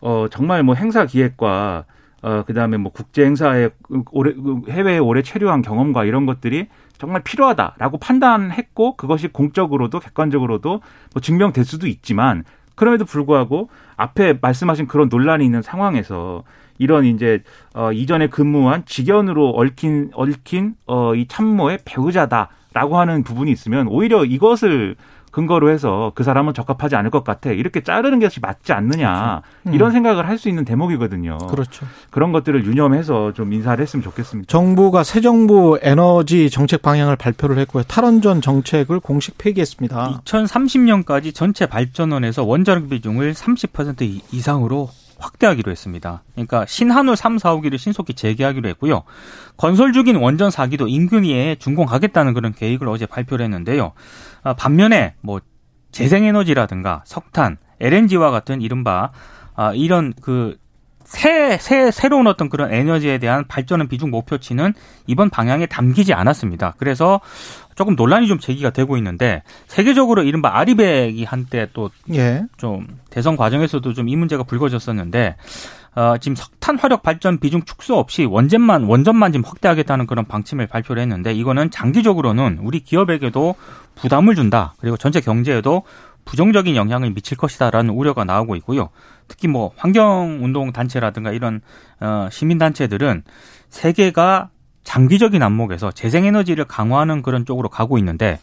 어 0.00 0.26
정말 0.30 0.62
뭐 0.62 0.74
행사 0.74 1.04
기획과 1.04 1.84
어 2.22 2.44
그다음에 2.46 2.76
뭐 2.76 2.92
국제 2.92 3.24
행사에 3.24 3.70
오래 4.12 4.32
해외에 4.68 4.98
오래 4.98 5.22
체류한 5.22 5.62
경험과 5.62 6.04
이런 6.04 6.26
것들이 6.26 6.68
정말 6.98 7.22
필요하다라고 7.22 7.98
판단했고 7.98 8.96
그것이 8.96 9.28
공적으로도 9.28 10.00
객관적으로도 10.00 10.70
뭐 11.14 11.20
증명될 11.20 11.64
수도 11.64 11.86
있지만 11.86 12.44
그럼에도 12.80 13.04
불구하고 13.04 13.68
앞에 13.98 14.38
말씀하신 14.40 14.86
그런 14.86 15.10
논란이 15.10 15.44
있는 15.44 15.60
상황에서 15.60 16.44
이런 16.78 17.04
이제 17.04 17.42
어 17.74 17.92
이전에 17.92 18.28
근무한 18.28 18.86
직연으로 18.86 19.50
얽힌 19.50 20.10
얽힌 20.14 20.76
어이 20.86 21.28
참모의 21.28 21.80
배우자다라고 21.84 22.96
하는 22.96 23.22
부분이 23.22 23.52
있으면 23.52 23.86
오히려 23.86 24.24
이것을 24.24 24.96
근거로 25.30 25.70
해서 25.70 26.12
그 26.14 26.24
사람은 26.24 26.54
적합하지 26.54 26.96
않을 26.96 27.10
것 27.10 27.22
같아 27.24 27.50
이렇게 27.50 27.82
자르는 27.82 28.18
것이 28.20 28.40
맞지 28.40 28.72
않느냐 28.72 29.42
음. 29.66 29.74
이런 29.74 29.92
생각을 29.92 30.26
할 30.28 30.40
수 30.40 30.48
있는 30.48 30.64
대목이거든요. 30.64 31.36
그렇죠. 31.50 31.86
그런 32.10 32.32
것들을 32.32 32.64
유념해서 32.64 33.32
좀 33.34 33.52
인사를 33.52 33.80
했으면 33.82 34.02
좋겠습니다. 34.02 34.48
정부가 34.50 35.04
새 35.04 35.20
정부 35.20 35.78
에너지 35.82 36.48
정책 36.50 36.80
방향을 36.82 37.16
발표를 37.16 37.58
했고요. 37.58 37.82
탈원전 37.84 38.40
정책을 38.40 39.00
공식 39.00 39.36
폐기했습니다. 39.38 40.22
2030년까지 40.24 41.34
전체 41.34 41.66
발전원에서 41.66 42.44
원자력 42.44 42.88
비중을 42.88 43.34
30% 43.34 44.02
이- 44.02 44.22
이상으로 44.32 44.88
확대하기로 45.18 45.70
했습니다. 45.70 46.22
그러니까 46.32 46.64
신한울 46.66 47.14
3, 47.14 47.36
4호기를 47.36 47.76
신속히 47.76 48.14
재개하기로 48.14 48.66
했고요. 48.70 49.02
건설 49.58 49.92
중인 49.92 50.16
원전 50.16 50.48
4기도 50.48 50.88
인근위에 50.88 51.56
준공하겠다는 51.58 52.32
그런 52.32 52.54
계획을 52.54 52.88
어제 52.88 53.04
발표를 53.04 53.44
했는데요. 53.44 53.92
아, 54.42 54.54
반면에 54.54 55.14
뭐 55.20 55.40
재생에너지라든가 55.92 57.02
석탄, 57.04 57.58
LNG와 57.80 58.30
같은 58.30 58.60
이른바 58.60 59.10
아, 59.54 59.72
이런 59.74 60.12
그 60.20 60.56
새, 61.04 61.58
새, 61.58 61.90
새로운 61.90 62.28
어떤 62.28 62.48
그런 62.48 62.72
에너지에 62.72 63.18
대한 63.18 63.44
발전은 63.48 63.88
비중 63.88 64.10
목표치는 64.10 64.74
이번 65.08 65.28
방향에 65.28 65.66
담기지 65.66 66.14
않았습니다. 66.14 66.74
그래서 66.78 67.20
조금 67.74 67.96
논란이 67.96 68.28
좀 68.28 68.38
제기가 68.38 68.70
되고 68.70 68.96
있는데 68.96 69.42
세계적으로 69.66 70.22
이른바 70.22 70.56
아리백이 70.56 71.24
한때 71.24 71.66
또 71.72 71.90
예. 72.14 72.44
좀 72.58 72.86
대선 73.10 73.36
과정에서도 73.36 73.92
좀 73.92 74.06
이 74.08 74.14
문제가 74.14 74.44
불거졌었는데 74.44 75.34
어, 75.94 76.16
지금 76.18 76.36
석탄 76.36 76.78
화력 76.78 77.02
발전 77.02 77.38
비중 77.38 77.62
축소 77.62 77.96
없이 77.96 78.24
원전만 78.24 78.84
원전만 78.84 79.32
지금 79.32 79.44
확대하겠다는 79.44 80.06
그런 80.06 80.24
방침을 80.24 80.66
발표를 80.68 81.02
했는데 81.02 81.32
이거는 81.32 81.70
장기적으로는 81.70 82.58
우리 82.62 82.80
기업에게도 82.80 83.56
부담을 83.96 84.34
준다. 84.34 84.74
그리고 84.78 84.96
전체 84.96 85.20
경제에도 85.20 85.82
부정적인 86.24 86.76
영향을 86.76 87.10
미칠 87.10 87.36
것이다라는 87.36 87.92
우려가 87.92 88.24
나오고 88.24 88.54
있고요. 88.56 88.90
특히 89.26 89.48
뭐 89.48 89.72
환경 89.76 90.38
운동 90.42 90.72
단체라든가 90.72 91.32
이런 91.32 91.60
어, 92.00 92.28
시민 92.30 92.58
단체들은 92.58 93.24
세계가 93.68 94.50
장기적인 94.84 95.42
안목에서 95.42 95.90
재생에너지를 95.90 96.64
강화하는 96.64 97.22
그런 97.22 97.44
쪽으로 97.44 97.68
가고 97.68 97.98
있는데 97.98 98.38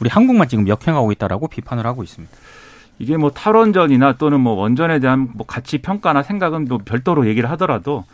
우리 0.00 0.08
한국만 0.08 0.48
지금 0.48 0.68
역행하고 0.68 1.12
있다라고 1.12 1.48
비판을 1.48 1.86
하고 1.86 2.02
있습니다. 2.02 2.34
이게 3.02 3.16
뭐 3.16 3.32
탈원전이나 3.32 4.12
또는 4.12 4.40
뭐 4.40 4.52
원전에 4.52 5.00
대한 5.00 5.28
뭐 5.34 5.44
가치 5.44 5.78
평가나 5.78 6.22
생각은 6.22 6.66
또 6.66 6.78
별도로 6.78 7.26
얘기를 7.26 7.50
하더라도 7.50 8.04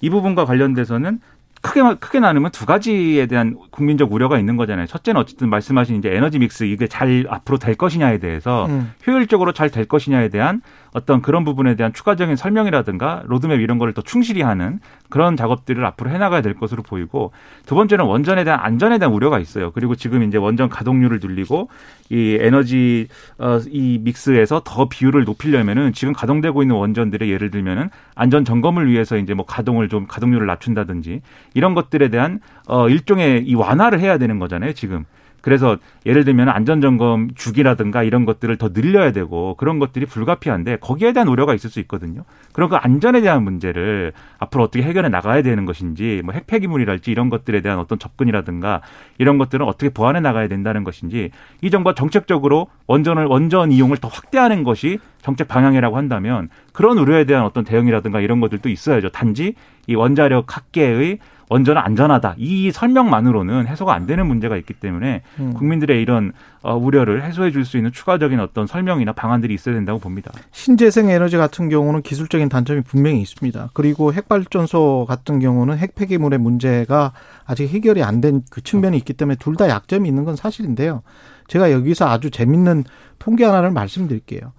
이 0.00 0.08
부분과 0.08 0.44
관련돼서는 0.44 1.18
크게 1.62 1.80
크게 1.98 2.20
나누면 2.20 2.52
두 2.52 2.64
가지에 2.64 3.26
대한 3.26 3.56
국민적 3.72 4.12
우려가 4.12 4.38
있는 4.38 4.56
거잖아요. 4.56 4.86
첫째는 4.86 5.20
어쨌든 5.20 5.48
말씀하신 5.48 5.96
이제 5.96 6.14
에너지 6.14 6.38
믹스 6.38 6.62
이게 6.62 6.86
잘 6.86 7.26
앞으로 7.28 7.58
될 7.58 7.74
것이냐에 7.74 8.18
대해서 8.18 8.66
음. 8.66 8.92
효율적으로 9.04 9.50
잘 9.50 9.68
될 9.70 9.84
것이냐에 9.86 10.28
대한 10.28 10.62
어떤 10.96 11.20
그런 11.20 11.44
부분에 11.44 11.74
대한 11.74 11.92
추가적인 11.92 12.36
설명이라든가 12.36 13.22
로드맵 13.26 13.60
이런 13.60 13.76
거를 13.76 13.92
더 13.92 14.00
충실히 14.00 14.40
하는 14.40 14.80
그런 15.10 15.36
작업들을 15.36 15.84
앞으로 15.84 16.08
해나가야 16.08 16.40
될 16.40 16.54
것으로 16.54 16.82
보이고 16.82 17.32
두 17.66 17.74
번째는 17.74 18.06
원전에 18.06 18.44
대한 18.44 18.60
안전에 18.60 18.96
대한 18.96 19.12
우려가 19.12 19.38
있어요. 19.38 19.72
그리고 19.72 19.94
지금 19.94 20.22
이제 20.22 20.38
원전 20.38 20.70
가동률을 20.70 21.20
늘리고 21.22 21.68
이 22.08 22.38
에너지 22.40 23.08
어, 23.36 23.58
이 23.68 24.00
믹스에서 24.02 24.62
더 24.64 24.88
비율을 24.88 25.24
높이려면은 25.24 25.92
지금 25.92 26.14
가동되고 26.14 26.62
있는 26.62 26.76
원전들의 26.76 27.30
예를 27.30 27.50
들면은 27.50 27.90
안전 28.14 28.46
점검을 28.46 28.90
위해서 28.90 29.18
이제 29.18 29.34
뭐 29.34 29.44
가동을 29.44 29.90
좀 29.90 30.06
가동률을 30.06 30.46
낮춘다든지 30.46 31.20
이런 31.52 31.74
것들에 31.74 32.08
대한 32.08 32.40
어 32.68 32.88
일종의 32.88 33.44
이 33.46 33.54
완화를 33.54 34.00
해야 34.00 34.16
되는 34.16 34.38
거잖아요. 34.38 34.72
지금. 34.72 35.04
그래서 35.46 35.76
예를 36.06 36.24
들면 36.24 36.48
안전점검 36.48 37.30
주기라든가 37.36 38.02
이런 38.02 38.24
것들을 38.24 38.56
더 38.56 38.72
늘려야 38.72 39.12
되고 39.12 39.54
그런 39.54 39.78
것들이 39.78 40.04
불가피한데 40.04 40.78
거기에 40.78 41.12
대한 41.12 41.28
우려가 41.28 41.54
있을 41.54 41.70
수 41.70 41.78
있거든요. 41.78 42.24
그런 42.52 42.68
그 42.68 42.74
안전에 42.74 43.20
대한 43.20 43.44
문제를 43.44 44.12
앞으로 44.40 44.64
어떻게 44.64 44.82
해결해 44.82 45.08
나가야 45.08 45.42
되는 45.42 45.64
것인지 45.64 46.20
뭐 46.24 46.34
핵폐기물이랄지 46.34 47.12
이런 47.12 47.30
것들에 47.30 47.60
대한 47.60 47.78
어떤 47.78 47.96
접근이라든가 48.00 48.80
이런 49.18 49.38
것들은 49.38 49.64
어떻게 49.64 49.88
보완해 49.88 50.18
나가야 50.18 50.48
된다는 50.48 50.82
것인지 50.82 51.30
이 51.62 51.70
정부가 51.70 51.94
정책적으로 51.94 52.66
원전을 52.88 53.26
원전 53.26 53.70
이용을 53.70 53.98
더 53.98 54.08
확대하는 54.08 54.64
것이 54.64 54.98
정책 55.22 55.46
방향이라고 55.46 55.96
한다면 55.96 56.48
그런 56.72 56.98
우려에 56.98 57.22
대한 57.24 57.44
어떤 57.44 57.62
대응이라든가 57.62 58.18
이런 58.18 58.40
것들도 58.40 58.68
있어야죠. 58.68 59.10
단지 59.10 59.54
이 59.86 59.94
원자력 59.94 60.56
학계의 60.56 61.20
원전은 61.48 61.80
안전하다. 61.80 62.34
이 62.38 62.72
설명만으로는 62.72 63.68
해소가 63.68 63.94
안 63.94 64.06
되는 64.06 64.26
문제가 64.26 64.56
있기 64.56 64.74
때문에 64.74 65.22
음. 65.38 65.54
국민들의 65.54 66.02
이런 66.02 66.32
어, 66.62 66.74
우려를 66.74 67.22
해소해 67.24 67.52
줄 67.52 67.64
수 67.64 67.76
있는 67.76 67.92
추가적인 67.92 68.40
어떤 68.40 68.66
설명이나 68.66 69.12
방안들이 69.12 69.54
있어야 69.54 69.74
된다고 69.74 69.98
봅니다. 70.00 70.32
신재생 70.50 71.08
에너지 71.08 71.36
같은 71.36 71.68
경우는 71.68 72.02
기술적인 72.02 72.48
단점이 72.48 72.82
분명히 72.82 73.20
있습니다. 73.22 73.70
그리고 73.74 74.12
핵발전소 74.12 75.06
같은 75.08 75.38
경우는 75.38 75.78
핵 75.78 75.94
폐기물의 75.94 76.38
문제가 76.40 77.12
아직 77.44 77.68
해결이 77.68 78.02
안 78.02 78.20
된 78.20 78.42
그 78.50 78.60
측면이 78.62 78.96
있기 78.98 79.12
때문에 79.12 79.36
둘 79.36 79.54
다 79.56 79.68
약점이 79.68 80.08
있는 80.08 80.24
건 80.24 80.34
사실인데요. 80.36 81.02
제가 81.48 81.70
여기서 81.70 82.08
아주 82.08 82.30
재밌는 82.30 82.84
통계 83.18 83.44
하나를 83.44 83.70
말씀드릴게요. 83.70 84.52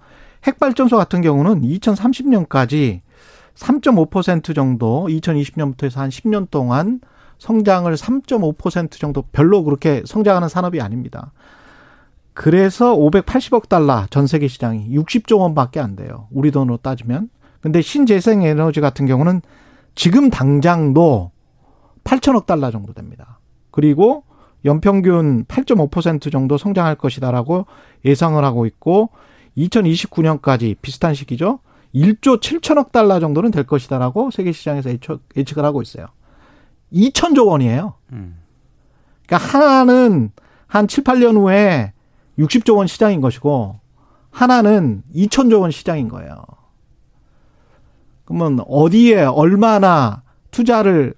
핵발전소 0.46 0.96
같은 0.96 1.20
경우는 1.20 1.62
2030년까지 1.62 3.00
3.5% 3.58 4.54
정도 4.54 5.06
2020년부터 5.08 5.84
해서 5.84 6.00
한 6.00 6.10
10년 6.10 6.48
동안 6.50 7.00
성장을 7.38 7.92
3.5% 7.92 8.92
정도 8.92 9.22
별로 9.32 9.64
그렇게 9.64 10.02
성장하는 10.06 10.48
산업이 10.48 10.80
아닙니다. 10.80 11.32
그래서 12.34 12.94
580억 12.94 13.68
달러 13.68 14.06
전 14.10 14.26
세계 14.26 14.46
시장이 14.46 14.90
60조 14.90 15.40
원밖에 15.40 15.80
안 15.80 15.96
돼요. 15.96 16.28
우리 16.30 16.50
돈으로 16.50 16.76
따지면. 16.76 17.30
근데 17.60 17.82
신재생 17.82 18.42
에너지 18.42 18.80
같은 18.80 19.06
경우는 19.06 19.42
지금 19.96 20.30
당장도 20.30 21.32
8천억 22.04 22.46
달러 22.46 22.70
정도 22.70 22.92
됩니다. 22.92 23.40
그리고 23.72 24.22
연평균 24.64 25.44
8.5% 25.46 26.30
정도 26.30 26.56
성장할 26.56 26.94
것이다라고 26.94 27.66
예상을 28.04 28.42
하고 28.44 28.66
있고 28.66 29.10
2029년까지 29.56 30.76
비슷한 30.80 31.14
시기죠. 31.14 31.58
1조 31.94 32.40
7천억 32.40 32.92
달러 32.92 33.20
정도는 33.20 33.50
될 33.50 33.64
것이다라고 33.64 34.30
세계 34.30 34.52
시장에서 34.52 34.90
예측 34.90 35.58
을 35.58 35.64
하고 35.64 35.82
있어요. 35.82 36.06
2천조 36.92 37.46
원이에요. 37.46 37.94
음. 38.12 38.38
그러니까 39.26 39.58
하나는 39.58 40.30
한 40.66 40.86
7, 40.88 41.04
8년 41.04 41.36
후에 41.36 41.92
60조 42.38 42.76
원 42.76 42.86
시장인 42.86 43.20
것이고 43.20 43.78
하나는 44.30 45.02
2천조 45.14 45.60
원 45.60 45.70
시장인 45.70 46.08
거예요. 46.08 46.44
그러면 48.24 48.60
어디에 48.66 49.22
얼마나 49.24 50.22
투자를 50.50 51.14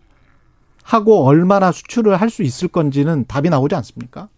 하고 0.85 1.24
얼마나 1.24 1.72
수출을 1.72 2.16
할 2.20 2.30
수 2.30 2.42
있을 2.42 2.68
건지는 2.68 3.24
답이 3.26 3.50
나오지 3.50 3.74
않습니까? 3.76 4.28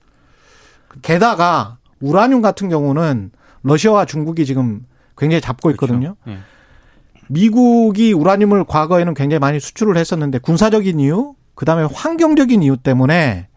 게다가 1.03 1.79
우라늄 2.01 2.42
같은 2.42 2.68
경우는 2.68 3.31
러시아와 3.62 4.05
중국이 4.07 4.45
지금 4.45 4.85
굉장히 5.16 5.40
잡고 5.40 5.70
있거든요. 5.72 6.16
그렇죠. 6.22 6.38
예. 6.38 6.42
미국이 7.29 8.12
우라늄을 8.12 8.64
과거에는 8.64 9.14
굉장히 9.14 9.38
많이 9.38 9.61
수출을 9.61 9.96
했었는데 9.96 10.38
군사적인 10.38 11.01
이유, 11.01 11.35
그다음에 11.55 11.85
환경적인 11.92 12.62
이유 12.62 12.77
때문에 12.77 13.48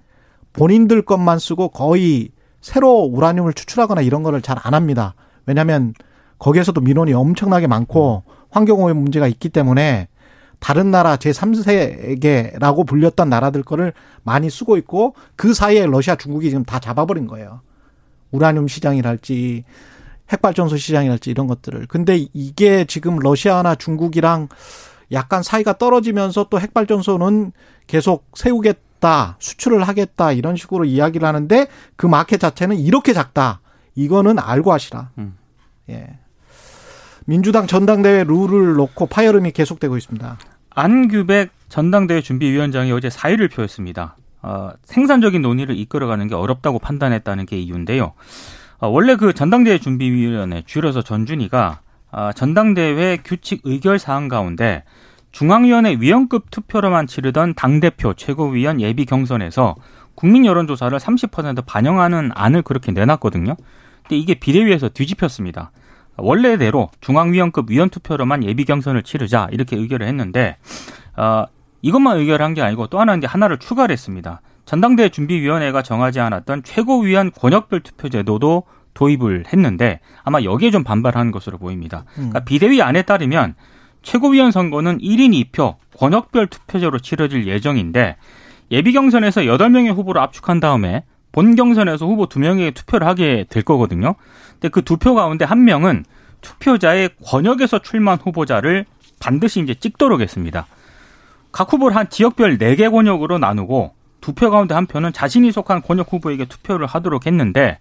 본인들 0.53 1.01
것만 1.01 1.39
쓰고 1.39 1.69
거의 1.69 2.29
새로 2.61 2.99
우라늄을 3.01 3.53
추출하거나 3.53 4.01
이런 4.01 4.23
거를 4.23 4.41
잘 4.41 4.57
안 4.61 4.73
합니다. 4.73 5.13
왜냐하면 5.45 5.93
거기에서도 6.39 6.79
민원이 6.81 7.13
엄청나게 7.13 7.67
많고 7.67 8.23
환경오염 8.49 8.97
문제가 8.97 9.27
있기 9.27 9.49
때문에 9.49 10.07
다른 10.59 10.89
나라 10.89 11.17
제3세계라고 11.17 12.87
불렸던 12.87 13.29
나라들 13.29 13.61
거를 13.61 13.93
많이 14.23 14.49
쓰고 14.49 14.77
있고 14.77 15.15
그 15.35 15.53
사이에 15.53 15.85
러시아, 15.85 16.15
중국이 16.15 16.49
지금 16.49 16.63
다 16.63 16.79
잡아버린 16.79 17.27
거예요. 17.27 17.61
우라늄 18.31 18.67
시장이랄지 18.67 19.65
핵발전소 20.31 20.77
시장이랄지 20.77 21.29
이런 21.29 21.47
것들을. 21.47 21.85
근데 21.87 22.25
이게 22.33 22.85
지금 22.85 23.17
러시아나 23.19 23.75
중국이랑 23.75 24.49
약간 25.11 25.43
사이가 25.43 25.77
떨어지면서 25.77 26.47
또 26.49 26.59
핵발전소는 26.59 27.51
계속 27.87 28.25
세우겠다, 28.33 29.37
수출을 29.39 29.83
하겠다 29.87 30.31
이런 30.31 30.55
식으로 30.55 30.85
이야기를 30.85 31.27
하는데 31.27 31.67
그 31.95 32.07
마켓 32.07 32.39
자체는 32.39 32.77
이렇게 32.77 33.13
작다. 33.13 33.61
이거는 33.93 34.39
알고 34.39 34.73
하시라. 34.73 35.11
음. 35.19 35.37
예. 35.89 36.19
민주당 37.25 37.67
전당대회 37.67 38.23
룰을 38.23 38.73
놓고 38.75 39.07
파열음이 39.07 39.51
계속되고 39.51 39.97
있습니다. 39.97 40.37
안규백 40.69 41.51
전당대회 41.69 42.21
준비위원장이 42.21 42.91
어제 42.91 43.09
사의를 43.09 43.47
표했습니다. 43.47 44.17
어, 44.41 44.71
생산적인 44.83 45.41
논의를 45.41 45.75
이끌어가는 45.77 46.27
게 46.27 46.35
어렵다고 46.35 46.77
판단했다는 46.77 47.45
게 47.47 47.57
이유인데요. 47.57 48.13
어, 48.85 48.89
원래 48.89 49.15
그 49.15 49.33
전당대회 49.33 49.79
준비위원회 49.79 50.61
줄여서 50.65 51.01
전준이가 51.01 51.79
어, 52.11 52.29
전당대회 52.35 53.17
규칙 53.17 53.61
의결 53.63 53.97
사항 53.97 54.27
가운데 54.27 54.83
중앙위원회 55.31 55.97
위원급 55.99 56.51
투표로만 56.51 57.07
치르던 57.07 57.55
당대표 57.55 58.13
최고위원 58.13 58.79
예비 58.79 59.05
경선에서 59.05 59.75
국민 60.13 60.45
여론조사를 60.45 60.97
30% 60.97 61.65
반영하는 61.65 62.31
안을 62.35 62.61
그렇게 62.61 62.91
내놨거든요. 62.91 63.55
근데 64.03 64.17
이게 64.17 64.35
비대위에서 64.35 64.89
뒤집혔습니다. 64.89 65.71
원래대로 66.17 66.89
중앙위원급 67.01 67.71
위원 67.71 67.89
투표로만 67.89 68.43
예비 68.43 68.65
경선을 68.65 69.03
치르자 69.03 69.49
이렇게 69.51 69.75
의결을 69.75 70.07
했는데 70.07 70.57
어, 71.17 71.45
이것만 71.81 72.17
의결한 72.17 72.53
게 72.53 72.61
아니고 72.61 72.87
또 72.87 72.99
하나 72.99 73.15
이제 73.15 73.25
하나를 73.25 73.57
추가를 73.57 73.91
했습니다. 73.91 74.41
전당대회 74.65 75.09
준비위원회가 75.09 75.81
정하지 75.81 76.19
않았던 76.19 76.63
최고위원 76.63 77.31
권역별 77.31 77.81
투표 77.81 78.09
제도도 78.09 78.63
도입을 78.93 79.45
했는데 79.51 79.99
아마 80.23 80.41
여기에 80.41 80.71
좀 80.71 80.83
반발하는 80.83 81.31
것으로 81.31 81.57
보입니다. 81.57 82.05
그러니까 82.15 82.39
비대위 82.45 82.81
안에 82.81 83.01
따르면 83.03 83.55
최고위원 84.01 84.51
선거는 84.51 84.99
1인 84.99 85.51
2표 85.51 85.75
권역별 85.97 86.47
투표제로 86.47 86.99
치러질 86.99 87.47
예정인데 87.47 88.15
예비 88.71 88.93
경선에서 88.93 89.41
8명의 89.41 89.93
후보를 89.93 90.21
압축한 90.21 90.59
다음에 90.59 91.03
본 91.31 91.55
경선에서 91.55 92.05
후보 92.05 92.27
2명에게 92.27 92.73
투표를 92.73 93.05
하게 93.07 93.45
될 93.49 93.63
거거든요. 93.63 94.15
근데 94.53 94.69
그 94.69 94.81
두 94.81 94.97
표 94.97 95.13
가운데 95.15 95.43
한 95.45 95.65
명은 95.65 96.05
투표자의 96.41 97.09
권역에서 97.25 97.79
출마한 97.79 98.19
후보자를 98.21 98.85
반드시 99.19 99.59
이제 99.59 99.73
찍도록 99.73 100.21
했습니다. 100.21 100.65
각 101.51 101.71
후보를 101.73 101.95
한 101.95 102.09
지역별 102.09 102.57
4개 102.57 102.89
권역으로 102.91 103.37
나누고 103.39 103.93
두 104.25 104.33
표 104.33 104.49
가운데 104.49 104.73
한 104.73 104.87
표는 104.87 105.13
자신이 105.13 105.51
속한 105.51 105.83
권역 105.83 106.11
후보에게 106.11 106.45
투표를 106.45 106.87
하도록 106.87 107.25
했는데 107.25 107.77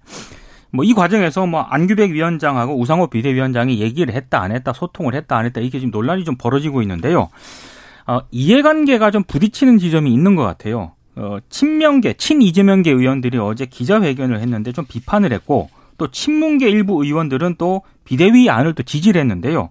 뭐 0.70 0.84
이 0.84 0.92
과정에서 0.92 1.46
뭐 1.46 1.62
안규백 1.62 2.10
위원장하고 2.10 2.78
우상호 2.78 3.06
비대위원장이 3.06 3.80
얘기를 3.80 4.12
했다 4.12 4.42
안 4.42 4.52
했다 4.52 4.72
소통을 4.72 5.14
했다 5.14 5.36
안 5.38 5.46
했다 5.46 5.60
이게 5.60 5.78
지금 5.78 5.90
논란이 5.90 6.24
좀 6.24 6.36
벌어지고 6.36 6.82
있는데요. 6.82 7.28
어, 8.06 8.20
이해관계가 8.30 9.10
좀 9.10 9.22
부딪히는 9.22 9.78
지점이 9.78 10.12
있는 10.12 10.34
것 10.34 10.42
같아요. 10.42 10.92
어, 11.16 11.38
친명계, 11.48 12.14
친이재명계 12.14 12.90
의원들이 12.90 13.38
어제 13.38 13.64
기자회견을 13.66 14.40
했는데 14.40 14.72
좀 14.72 14.84
비판을 14.84 15.32
했고 15.32 15.70
또 15.96 16.10
친문계 16.10 16.68
일부 16.68 17.02
의원들은 17.04 17.54
또 17.56 17.82
비대위 18.04 18.50
안을 18.50 18.74
또 18.74 18.82
지지를 18.82 19.20
했는데요. 19.20 19.70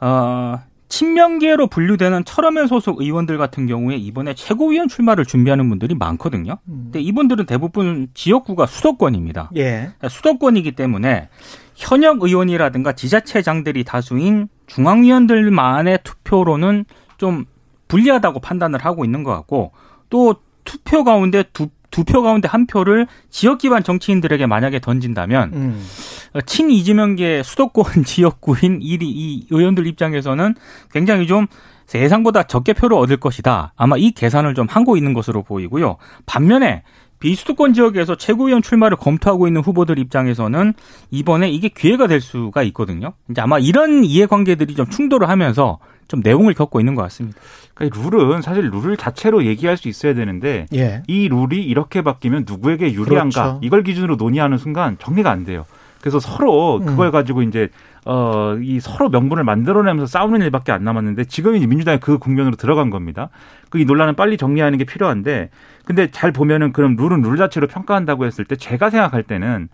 어, 0.00 0.58
친명계로 0.88 1.66
분류되는 1.66 2.24
철험회 2.24 2.66
소속 2.66 3.00
의원들 3.00 3.38
같은 3.38 3.66
경우에 3.66 3.96
이번에 3.96 4.34
최고위원 4.34 4.88
출마를 4.88 5.24
준비하는 5.24 5.68
분들이 5.68 5.94
많거든요. 5.94 6.58
근데 6.64 7.00
이분들은 7.00 7.46
대부분 7.46 8.08
지역구가 8.14 8.66
수도권입니다. 8.66 9.50
예. 9.56 9.90
수도권이기 10.08 10.72
때문에 10.72 11.28
현역 11.74 12.22
의원이라든가 12.22 12.92
지자체장들이 12.92 13.84
다수인 13.84 14.48
중앙위원들만의 14.66 15.98
투표로는 16.04 16.84
좀 17.18 17.44
불리하다고 17.88 18.40
판단을 18.40 18.84
하고 18.84 19.04
있는 19.04 19.22
것 19.22 19.32
같고 19.32 19.72
또 20.10 20.36
투표 20.64 21.04
가운데 21.04 21.44
두, 21.52 21.68
두 21.96 22.04
표 22.04 22.20
가운데 22.22 22.46
한 22.46 22.66
표를 22.66 23.06
지역 23.30 23.58
기반 23.58 23.82
정치인들에게 23.82 24.46
만약에 24.46 24.80
던진다면 24.80 25.52
음. 25.54 25.86
어, 26.34 26.40
친 26.42 26.70
이재명계 26.70 27.42
수도권 27.42 28.04
지역구인 28.04 28.80
이, 28.82 28.98
이 29.00 29.46
의원들 29.50 29.86
입장에서는 29.86 30.54
굉장히 30.92 31.26
좀 31.26 31.46
예상보다 31.94 32.42
적게 32.42 32.74
표를 32.74 32.98
얻을 32.98 33.16
것이다. 33.16 33.72
아마 33.76 33.96
이 33.96 34.10
계산을 34.10 34.54
좀 34.54 34.66
하고 34.68 34.96
있는 34.96 35.14
것으로 35.14 35.42
보이고요. 35.42 35.96
반면에 36.26 36.82
비수도권 37.18 37.72
지역에서 37.72 38.16
최고위원 38.16 38.60
출마를 38.60 38.98
검토하고 38.98 39.46
있는 39.46 39.62
후보들 39.62 39.98
입장에서는 39.98 40.74
이번에 41.10 41.48
이게 41.48 41.68
기회가 41.68 42.06
될 42.08 42.20
수가 42.20 42.62
있거든요. 42.64 43.14
이제 43.30 43.40
아마 43.40 43.58
이런 43.58 44.04
이해관계들이 44.04 44.74
좀 44.74 44.86
충돌을 44.90 45.28
하면서 45.30 45.78
좀 46.08 46.20
내용을 46.22 46.54
겪고 46.54 46.80
있는 46.80 46.94
것 46.94 47.02
같습니다. 47.02 47.38
그러니까 47.74 47.98
이 47.98 48.10
룰은 48.10 48.42
사실 48.42 48.70
룰을 48.70 48.96
자체로 48.96 49.44
얘기할 49.44 49.76
수 49.76 49.88
있어야 49.88 50.14
되는데 50.14 50.66
예. 50.74 51.02
이 51.06 51.28
룰이 51.28 51.62
이렇게 51.64 52.02
바뀌면 52.02 52.44
누구에게 52.46 52.92
유리한가 52.92 53.42
그렇죠. 53.42 53.60
이걸 53.62 53.82
기준으로 53.82 54.16
논의하는 54.16 54.58
순간 54.58 54.96
정리가 54.98 55.30
안 55.30 55.44
돼요. 55.44 55.64
그래서 56.00 56.20
서로 56.20 56.76
음. 56.78 56.86
그걸 56.86 57.10
가지고 57.10 57.42
이제 57.42 57.68
어 58.04 58.54
이 58.62 58.78
서로 58.78 59.08
명분을 59.08 59.42
만들어내면서 59.42 60.06
싸우는 60.06 60.40
일밖에 60.42 60.70
안 60.70 60.84
남았는데 60.84 61.24
지금 61.24 61.56
이제 61.56 61.66
민주당이 61.66 61.98
그 62.00 62.18
국면으로 62.18 62.54
들어간 62.56 62.90
겁니다. 62.90 63.28
그 63.68 63.78
이 63.78 63.84
논란은 63.84 64.14
빨리 64.14 64.36
정리하는 64.36 64.78
게 64.78 64.84
필요한데 64.84 65.50
근데 65.86 66.10
잘 66.10 66.32
보면은 66.32 66.72
그럼 66.72 66.96
룰은 66.96 67.22
룰 67.22 67.36
자체로 67.36 67.68
평가한다고 67.68 68.26
했을 68.26 68.44
때 68.44 68.56
제가 68.56 68.90
생각할 68.90 69.22
때는 69.22 69.68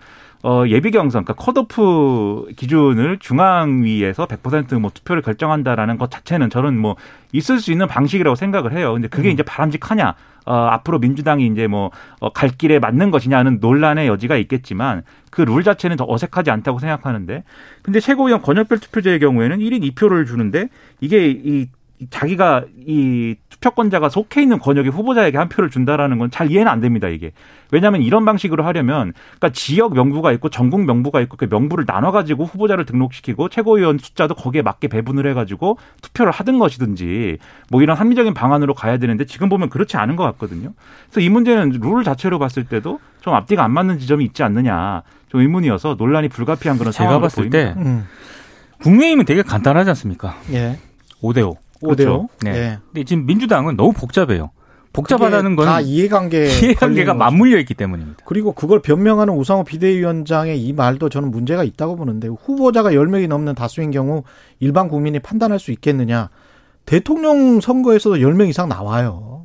어, 0.44 0.64
예비 0.66 0.90
경선, 0.90 1.24
그러니까 1.24 1.34
컷오프 1.42 2.52
기준을 2.56 3.18
중앙위에서 3.18 4.26
100%뭐 4.26 4.90
투표를 4.92 5.22
결정한다라는 5.22 5.98
것 5.98 6.10
자체는 6.10 6.50
저는 6.50 6.76
뭐 6.76 6.96
있을 7.32 7.60
수 7.60 7.70
있는 7.72 7.86
방식이라고 7.86 8.34
생각을 8.34 8.72
해요. 8.72 8.92
근데 8.92 9.08
그게 9.08 9.30
이제 9.30 9.42
바람직하냐? 9.42 10.14
어, 10.44 10.54
앞으로 10.54 10.98
민주당이 10.98 11.46
이제 11.46 11.68
뭐, 11.68 11.90
어, 12.18 12.32
갈 12.32 12.50
길에 12.50 12.80
맞는 12.80 13.10
것이냐는 13.12 13.58
논란의 13.60 14.08
여지가 14.08 14.36
있겠지만 14.36 15.02
그 15.30 15.42
룰 15.42 15.62
자체는 15.62 15.96
더 15.96 16.04
어색하지 16.06 16.50
않다고 16.50 16.78
생각하는데 16.78 17.44
근데 17.82 18.00
최고위원 18.00 18.42
권역별 18.42 18.80
투표제의 18.80 19.20
경우에는 19.20 19.58
1인 19.58 19.94
2표를 19.94 20.26
주는데 20.26 20.68
이게 21.00 21.30
이이 21.30 21.68
자기가 22.10 22.64
이 22.86 23.36
투표권자가 23.48 24.08
속해 24.08 24.42
있는 24.42 24.58
권역의 24.58 24.90
후보자에게 24.92 25.38
한 25.38 25.48
표를 25.48 25.70
준다라는 25.70 26.18
건 26.18 26.30
잘 26.30 26.50
이해는 26.50 26.70
안 26.70 26.80
됩니다, 26.80 27.08
이게. 27.08 27.32
왜냐하면 27.70 28.02
이런 28.02 28.24
방식으로 28.24 28.64
하려면 28.64 29.12
그러니까 29.38 29.50
지역 29.50 29.94
명부가 29.94 30.32
있고 30.32 30.48
전국 30.50 30.84
명부가 30.84 31.20
있고 31.22 31.36
그 31.36 31.46
명부를 31.50 31.84
나눠 31.86 32.10
가지고 32.10 32.44
후보자를 32.44 32.84
등록시키고 32.84 33.48
최고위원 33.48 33.98
숫자도 33.98 34.34
거기에 34.34 34.62
맞게 34.62 34.88
배분을 34.88 35.26
해 35.26 35.34
가지고 35.34 35.78
투표를 36.02 36.32
하든 36.32 36.58
것이든지 36.58 37.38
뭐 37.70 37.82
이런 37.82 37.96
합리적인 37.96 38.34
방안으로 38.34 38.74
가야 38.74 38.98
되는데 38.98 39.24
지금 39.24 39.48
보면 39.48 39.68
그렇지 39.70 39.96
않은 39.96 40.16
것 40.16 40.24
같거든요. 40.24 40.72
그래서 41.10 41.20
이 41.20 41.28
문제는 41.28 41.78
룰 41.80 42.04
자체로 42.04 42.38
봤을 42.38 42.64
때도 42.64 43.00
좀 43.20 43.34
앞뒤가 43.34 43.64
안 43.64 43.70
맞는 43.72 43.98
지점이 43.98 44.24
있지 44.24 44.42
않느냐 44.42 45.02
좀 45.28 45.40
의문이어서 45.40 45.96
논란이 45.98 46.28
불가피한 46.28 46.76
그런 46.78 46.92
제가 46.92 47.20
봤을 47.20 47.48
보입니다. 47.48 47.74
때 47.74 47.80
음. 47.80 48.06
국민의힘은 48.82 49.24
되게 49.24 49.42
간단하지 49.42 49.90
않습니까? 49.90 50.36
예. 50.52 50.78
5대 51.22 51.46
5. 51.48 51.56
오대오. 51.82 52.28
네. 52.42 52.50
예. 52.50 52.78
근데 52.86 53.04
지금 53.04 53.26
민주당은 53.26 53.76
너무 53.76 53.92
복잡해요. 53.92 54.50
복잡하다는 54.92 55.56
그게 55.56 55.66
다건 55.66 55.84
이해관계 55.86 56.46
이해관계가. 56.46 57.14
맞물려 57.14 57.58
있기 57.60 57.72
때문입니다. 57.74 58.22
그리고 58.26 58.52
그걸 58.52 58.80
변명하는 58.82 59.32
우상호 59.34 59.64
비대위원장의 59.64 60.62
이 60.62 60.72
말도 60.74 61.08
저는 61.08 61.30
문제가 61.30 61.64
있다고 61.64 61.96
보는데 61.96 62.28
후보자가 62.28 62.90
10명이 62.90 63.26
넘는 63.26 63.54
다수인 63.54 63.90
경우 63.90 64.22
일반 64.60 64.88
국민이 64.88 65.18
판단할 65.18 65.58
수 65.58 65.70
있겠느냐. 65.72 66.28
대통령 66.84 67.60
선거에서도 67.60 68.16
10명 68.16 68.48
이상 68.50 68.68
나와요. 68.68 69.44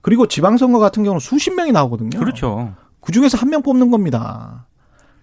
그리고 0.00 0.26
지방선거 0.26 0.78
같은 0.78 1.02
경우는 1.02 1.20
수십 1.20 1.52
명이 1.54 1.72
나오거든요. 1.72 2.18
그렇죠. 2.18 2.74
그 3.00 3.12
중에서 3.12 3.36
한 3.36 3.50
명 3.50 3.62
뽑는 3.62 3.90
겁니다. 3.90 4.66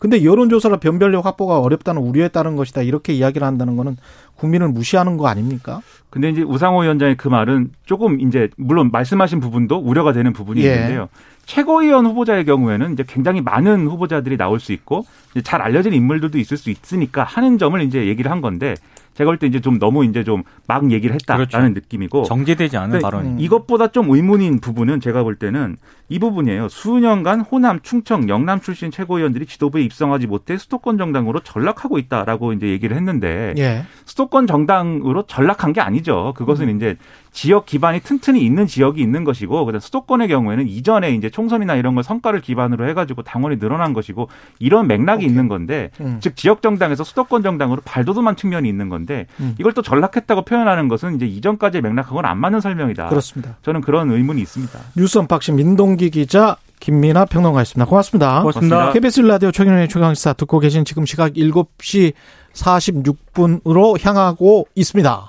근데 0.02 0.24
여론조사로 0.24 0.80
변별력 0.80 1.28
확보가 1.28 1.60
어렵다는 1.60 2.02
우려에 2.02 2.28
따른 2.28 2.56
것이다. 2.56 2.82
이렇게 2.82 3.14
이야기를 3.14 3.46
한다는 3.46 3.76
거는 3.76 3.98
국민을 4.36 4.70
무시하는 4.70 5.16
거 5.16 5.28
아닙니까? 5.28 5.84
근데 6.10 6.32
이제 6.32 6.42
우상호 6.42 6.82
위원장의 6.82 7.18
그 7.18 7.28
말은 7.28 7.70
조금 7.86 8.20
이제 8.20 8.50
물론 8.58 8.90
말씀하신 8.92 9.40
부분도 9.40 9.78
우려가 9.78 10.12
되는 10.12 10.34
부분이 10.34 10.60
예. 10.64 10.74
있는데요. 10.74 11.08
최고위원 11.46 12.06
후보자의 12.06 12.46
경우에는 12.46 12.94
이제 12.94 13.04
굉장히 13.08 13.42
많은 13.42 13.88
후보자들이 13.88 14.38
나올 14.38 14.60
수 14.60 14.72
있고 14.74 15.06
잘 15.44 15.62
알려진 15.62 15.94
인물들도 15.94 16.38
있을 16.38 16.58
수 16.58 16.70
있으니까 16.70 17.24
하는 17.24 17.58
점을 17.58 17.80
이제 17.82 18.08
얘기를 18.08 18.32
한 18.32 18.42
건데 18.42 18.76
제가 19.14 19.30
볼 19.30 19.38
때 19.38 19.48
이제 19.48 19.60
좀 19.60 19.78
너무 19.78 20.06
이제 20.06 20.24
좀 20.24 20.44
막 20.72 20.90
얘기를 20.90 21.14
했다라는 21.16 21.48
그렇죠. 21.50 21.68
느낌이고 21.68 22.24
정제되지 22.24 22.78
않은 22.78 23.02
발언. 23.02 23.38
이것보다 23.42 23.88
좀 23.88 24.10
의문인 24.10 24.62
부분은 24.62 25.02
제가 25.02 25.24
볼 25.24 25.36
때는 25.36 25.76
이 26.08 26.18
부분이에요. 26.18 26.70
수년간 26.70 27.42
호남, 27.42 27.82
충청, 27.82 28.30
영남 28.30 28.62
출신 28.62 28.90
최고위원들이 28.90 29.46
지도부에 29.48 29.82
입성하지 29.84 30.28
못해 30.28 30.58
수도권 30.58 30.98
정당으로 30.98 31.42
전락하고 31.42 32.00
있다라고 32.00 32.54
이제 32.54 32.68
얘기를 32.68 32.96
했는데 32.96 33.54
예. 33.58 33.84
수도권 34.06 34.48
정당으로 34.48 35.24
전락한 35.24 35.74
게 35.74 35.82
아니죠. 35.82 36.34
그것은 36.38 36.70
음. 36.70 36.78
이제 36.78 36.96
지역 37.32 37.66
기반이 37.66 38.02
튼튼히 38.02 38.44
있는 38.44 38.68
지역이 38.68 39.02
있는 39.02 39.24
것이고 39.24 39.66
그다음 39.66 39.80
수도권의 39.80 40.28
경우에는 40.28 40.68
이전에 40.68 41.14
이제 41.14 41.30
총선이나 41.30 41.76
이런 41.76 41.96
걸 41.96 42.04
성과를 42.04 42.42
기반으로 42.42 42.88
해가지고 42.90 43.24
당원이 43.24 43.58
늘어난 43.60 43.94
것이고 43.94 44.28
이런 44.60 44.88
맥락이 44.88 45.24
오케이. 45.24 45.30
있는 45.30 45.48
건데 45.48 45.92
음. 46.02 46.18
즉 46.20 46.36
지역 46.36 46.62
정당에서 46.62 47.04
수도권 47.04 47.42
정당으로 47.42 47.82
발돋움한 47.86 48.36
측면이 48.36 48.68
있는 48.68 48.90
건데 48.90 49.28
음. 49.40 49.56
이걸 49.60 49.74
또 49.74 49.82
전락했다고 49.82 50.44
표현하는 50.44 50.90
것은 50.90 51.16
이제 51.16 51.26
이전까지의 51.26 51.82
맥락하고는 51.82 52.30
안 52.30 52.38
맞는 52.38 52.60
설명이다. 52.60 53.08
그렇습니다. 53.08 53.58
저는 53.62 53.82
그런 53.82 54.12
의문이 54.12 54.42
있습니다. 54.42 54.78
뉴스 54.98 55.18
언박싱 55.18 55.56
민동기 55.56 56.10
기자 56.10 56.58
김민아 56.82 57.26
평론가였습니다. 57.26 57.86
고맙습니다. 57.86 58.40
고맙습니다. 58.42 58.92
KBS 58.92 59.22
라디오 59.22 59.52
최경영의 59.52 59.88
최강시사 59.88 60.34
듣고 60.34 60.60
계신 60.60 60.84
지금 60.84 61.06
시각 61.06 61.34
7시 61.34 62.14
46분으로 62.54 64.04
향하고 64.04 64.68
있습니다. 64.76 65.28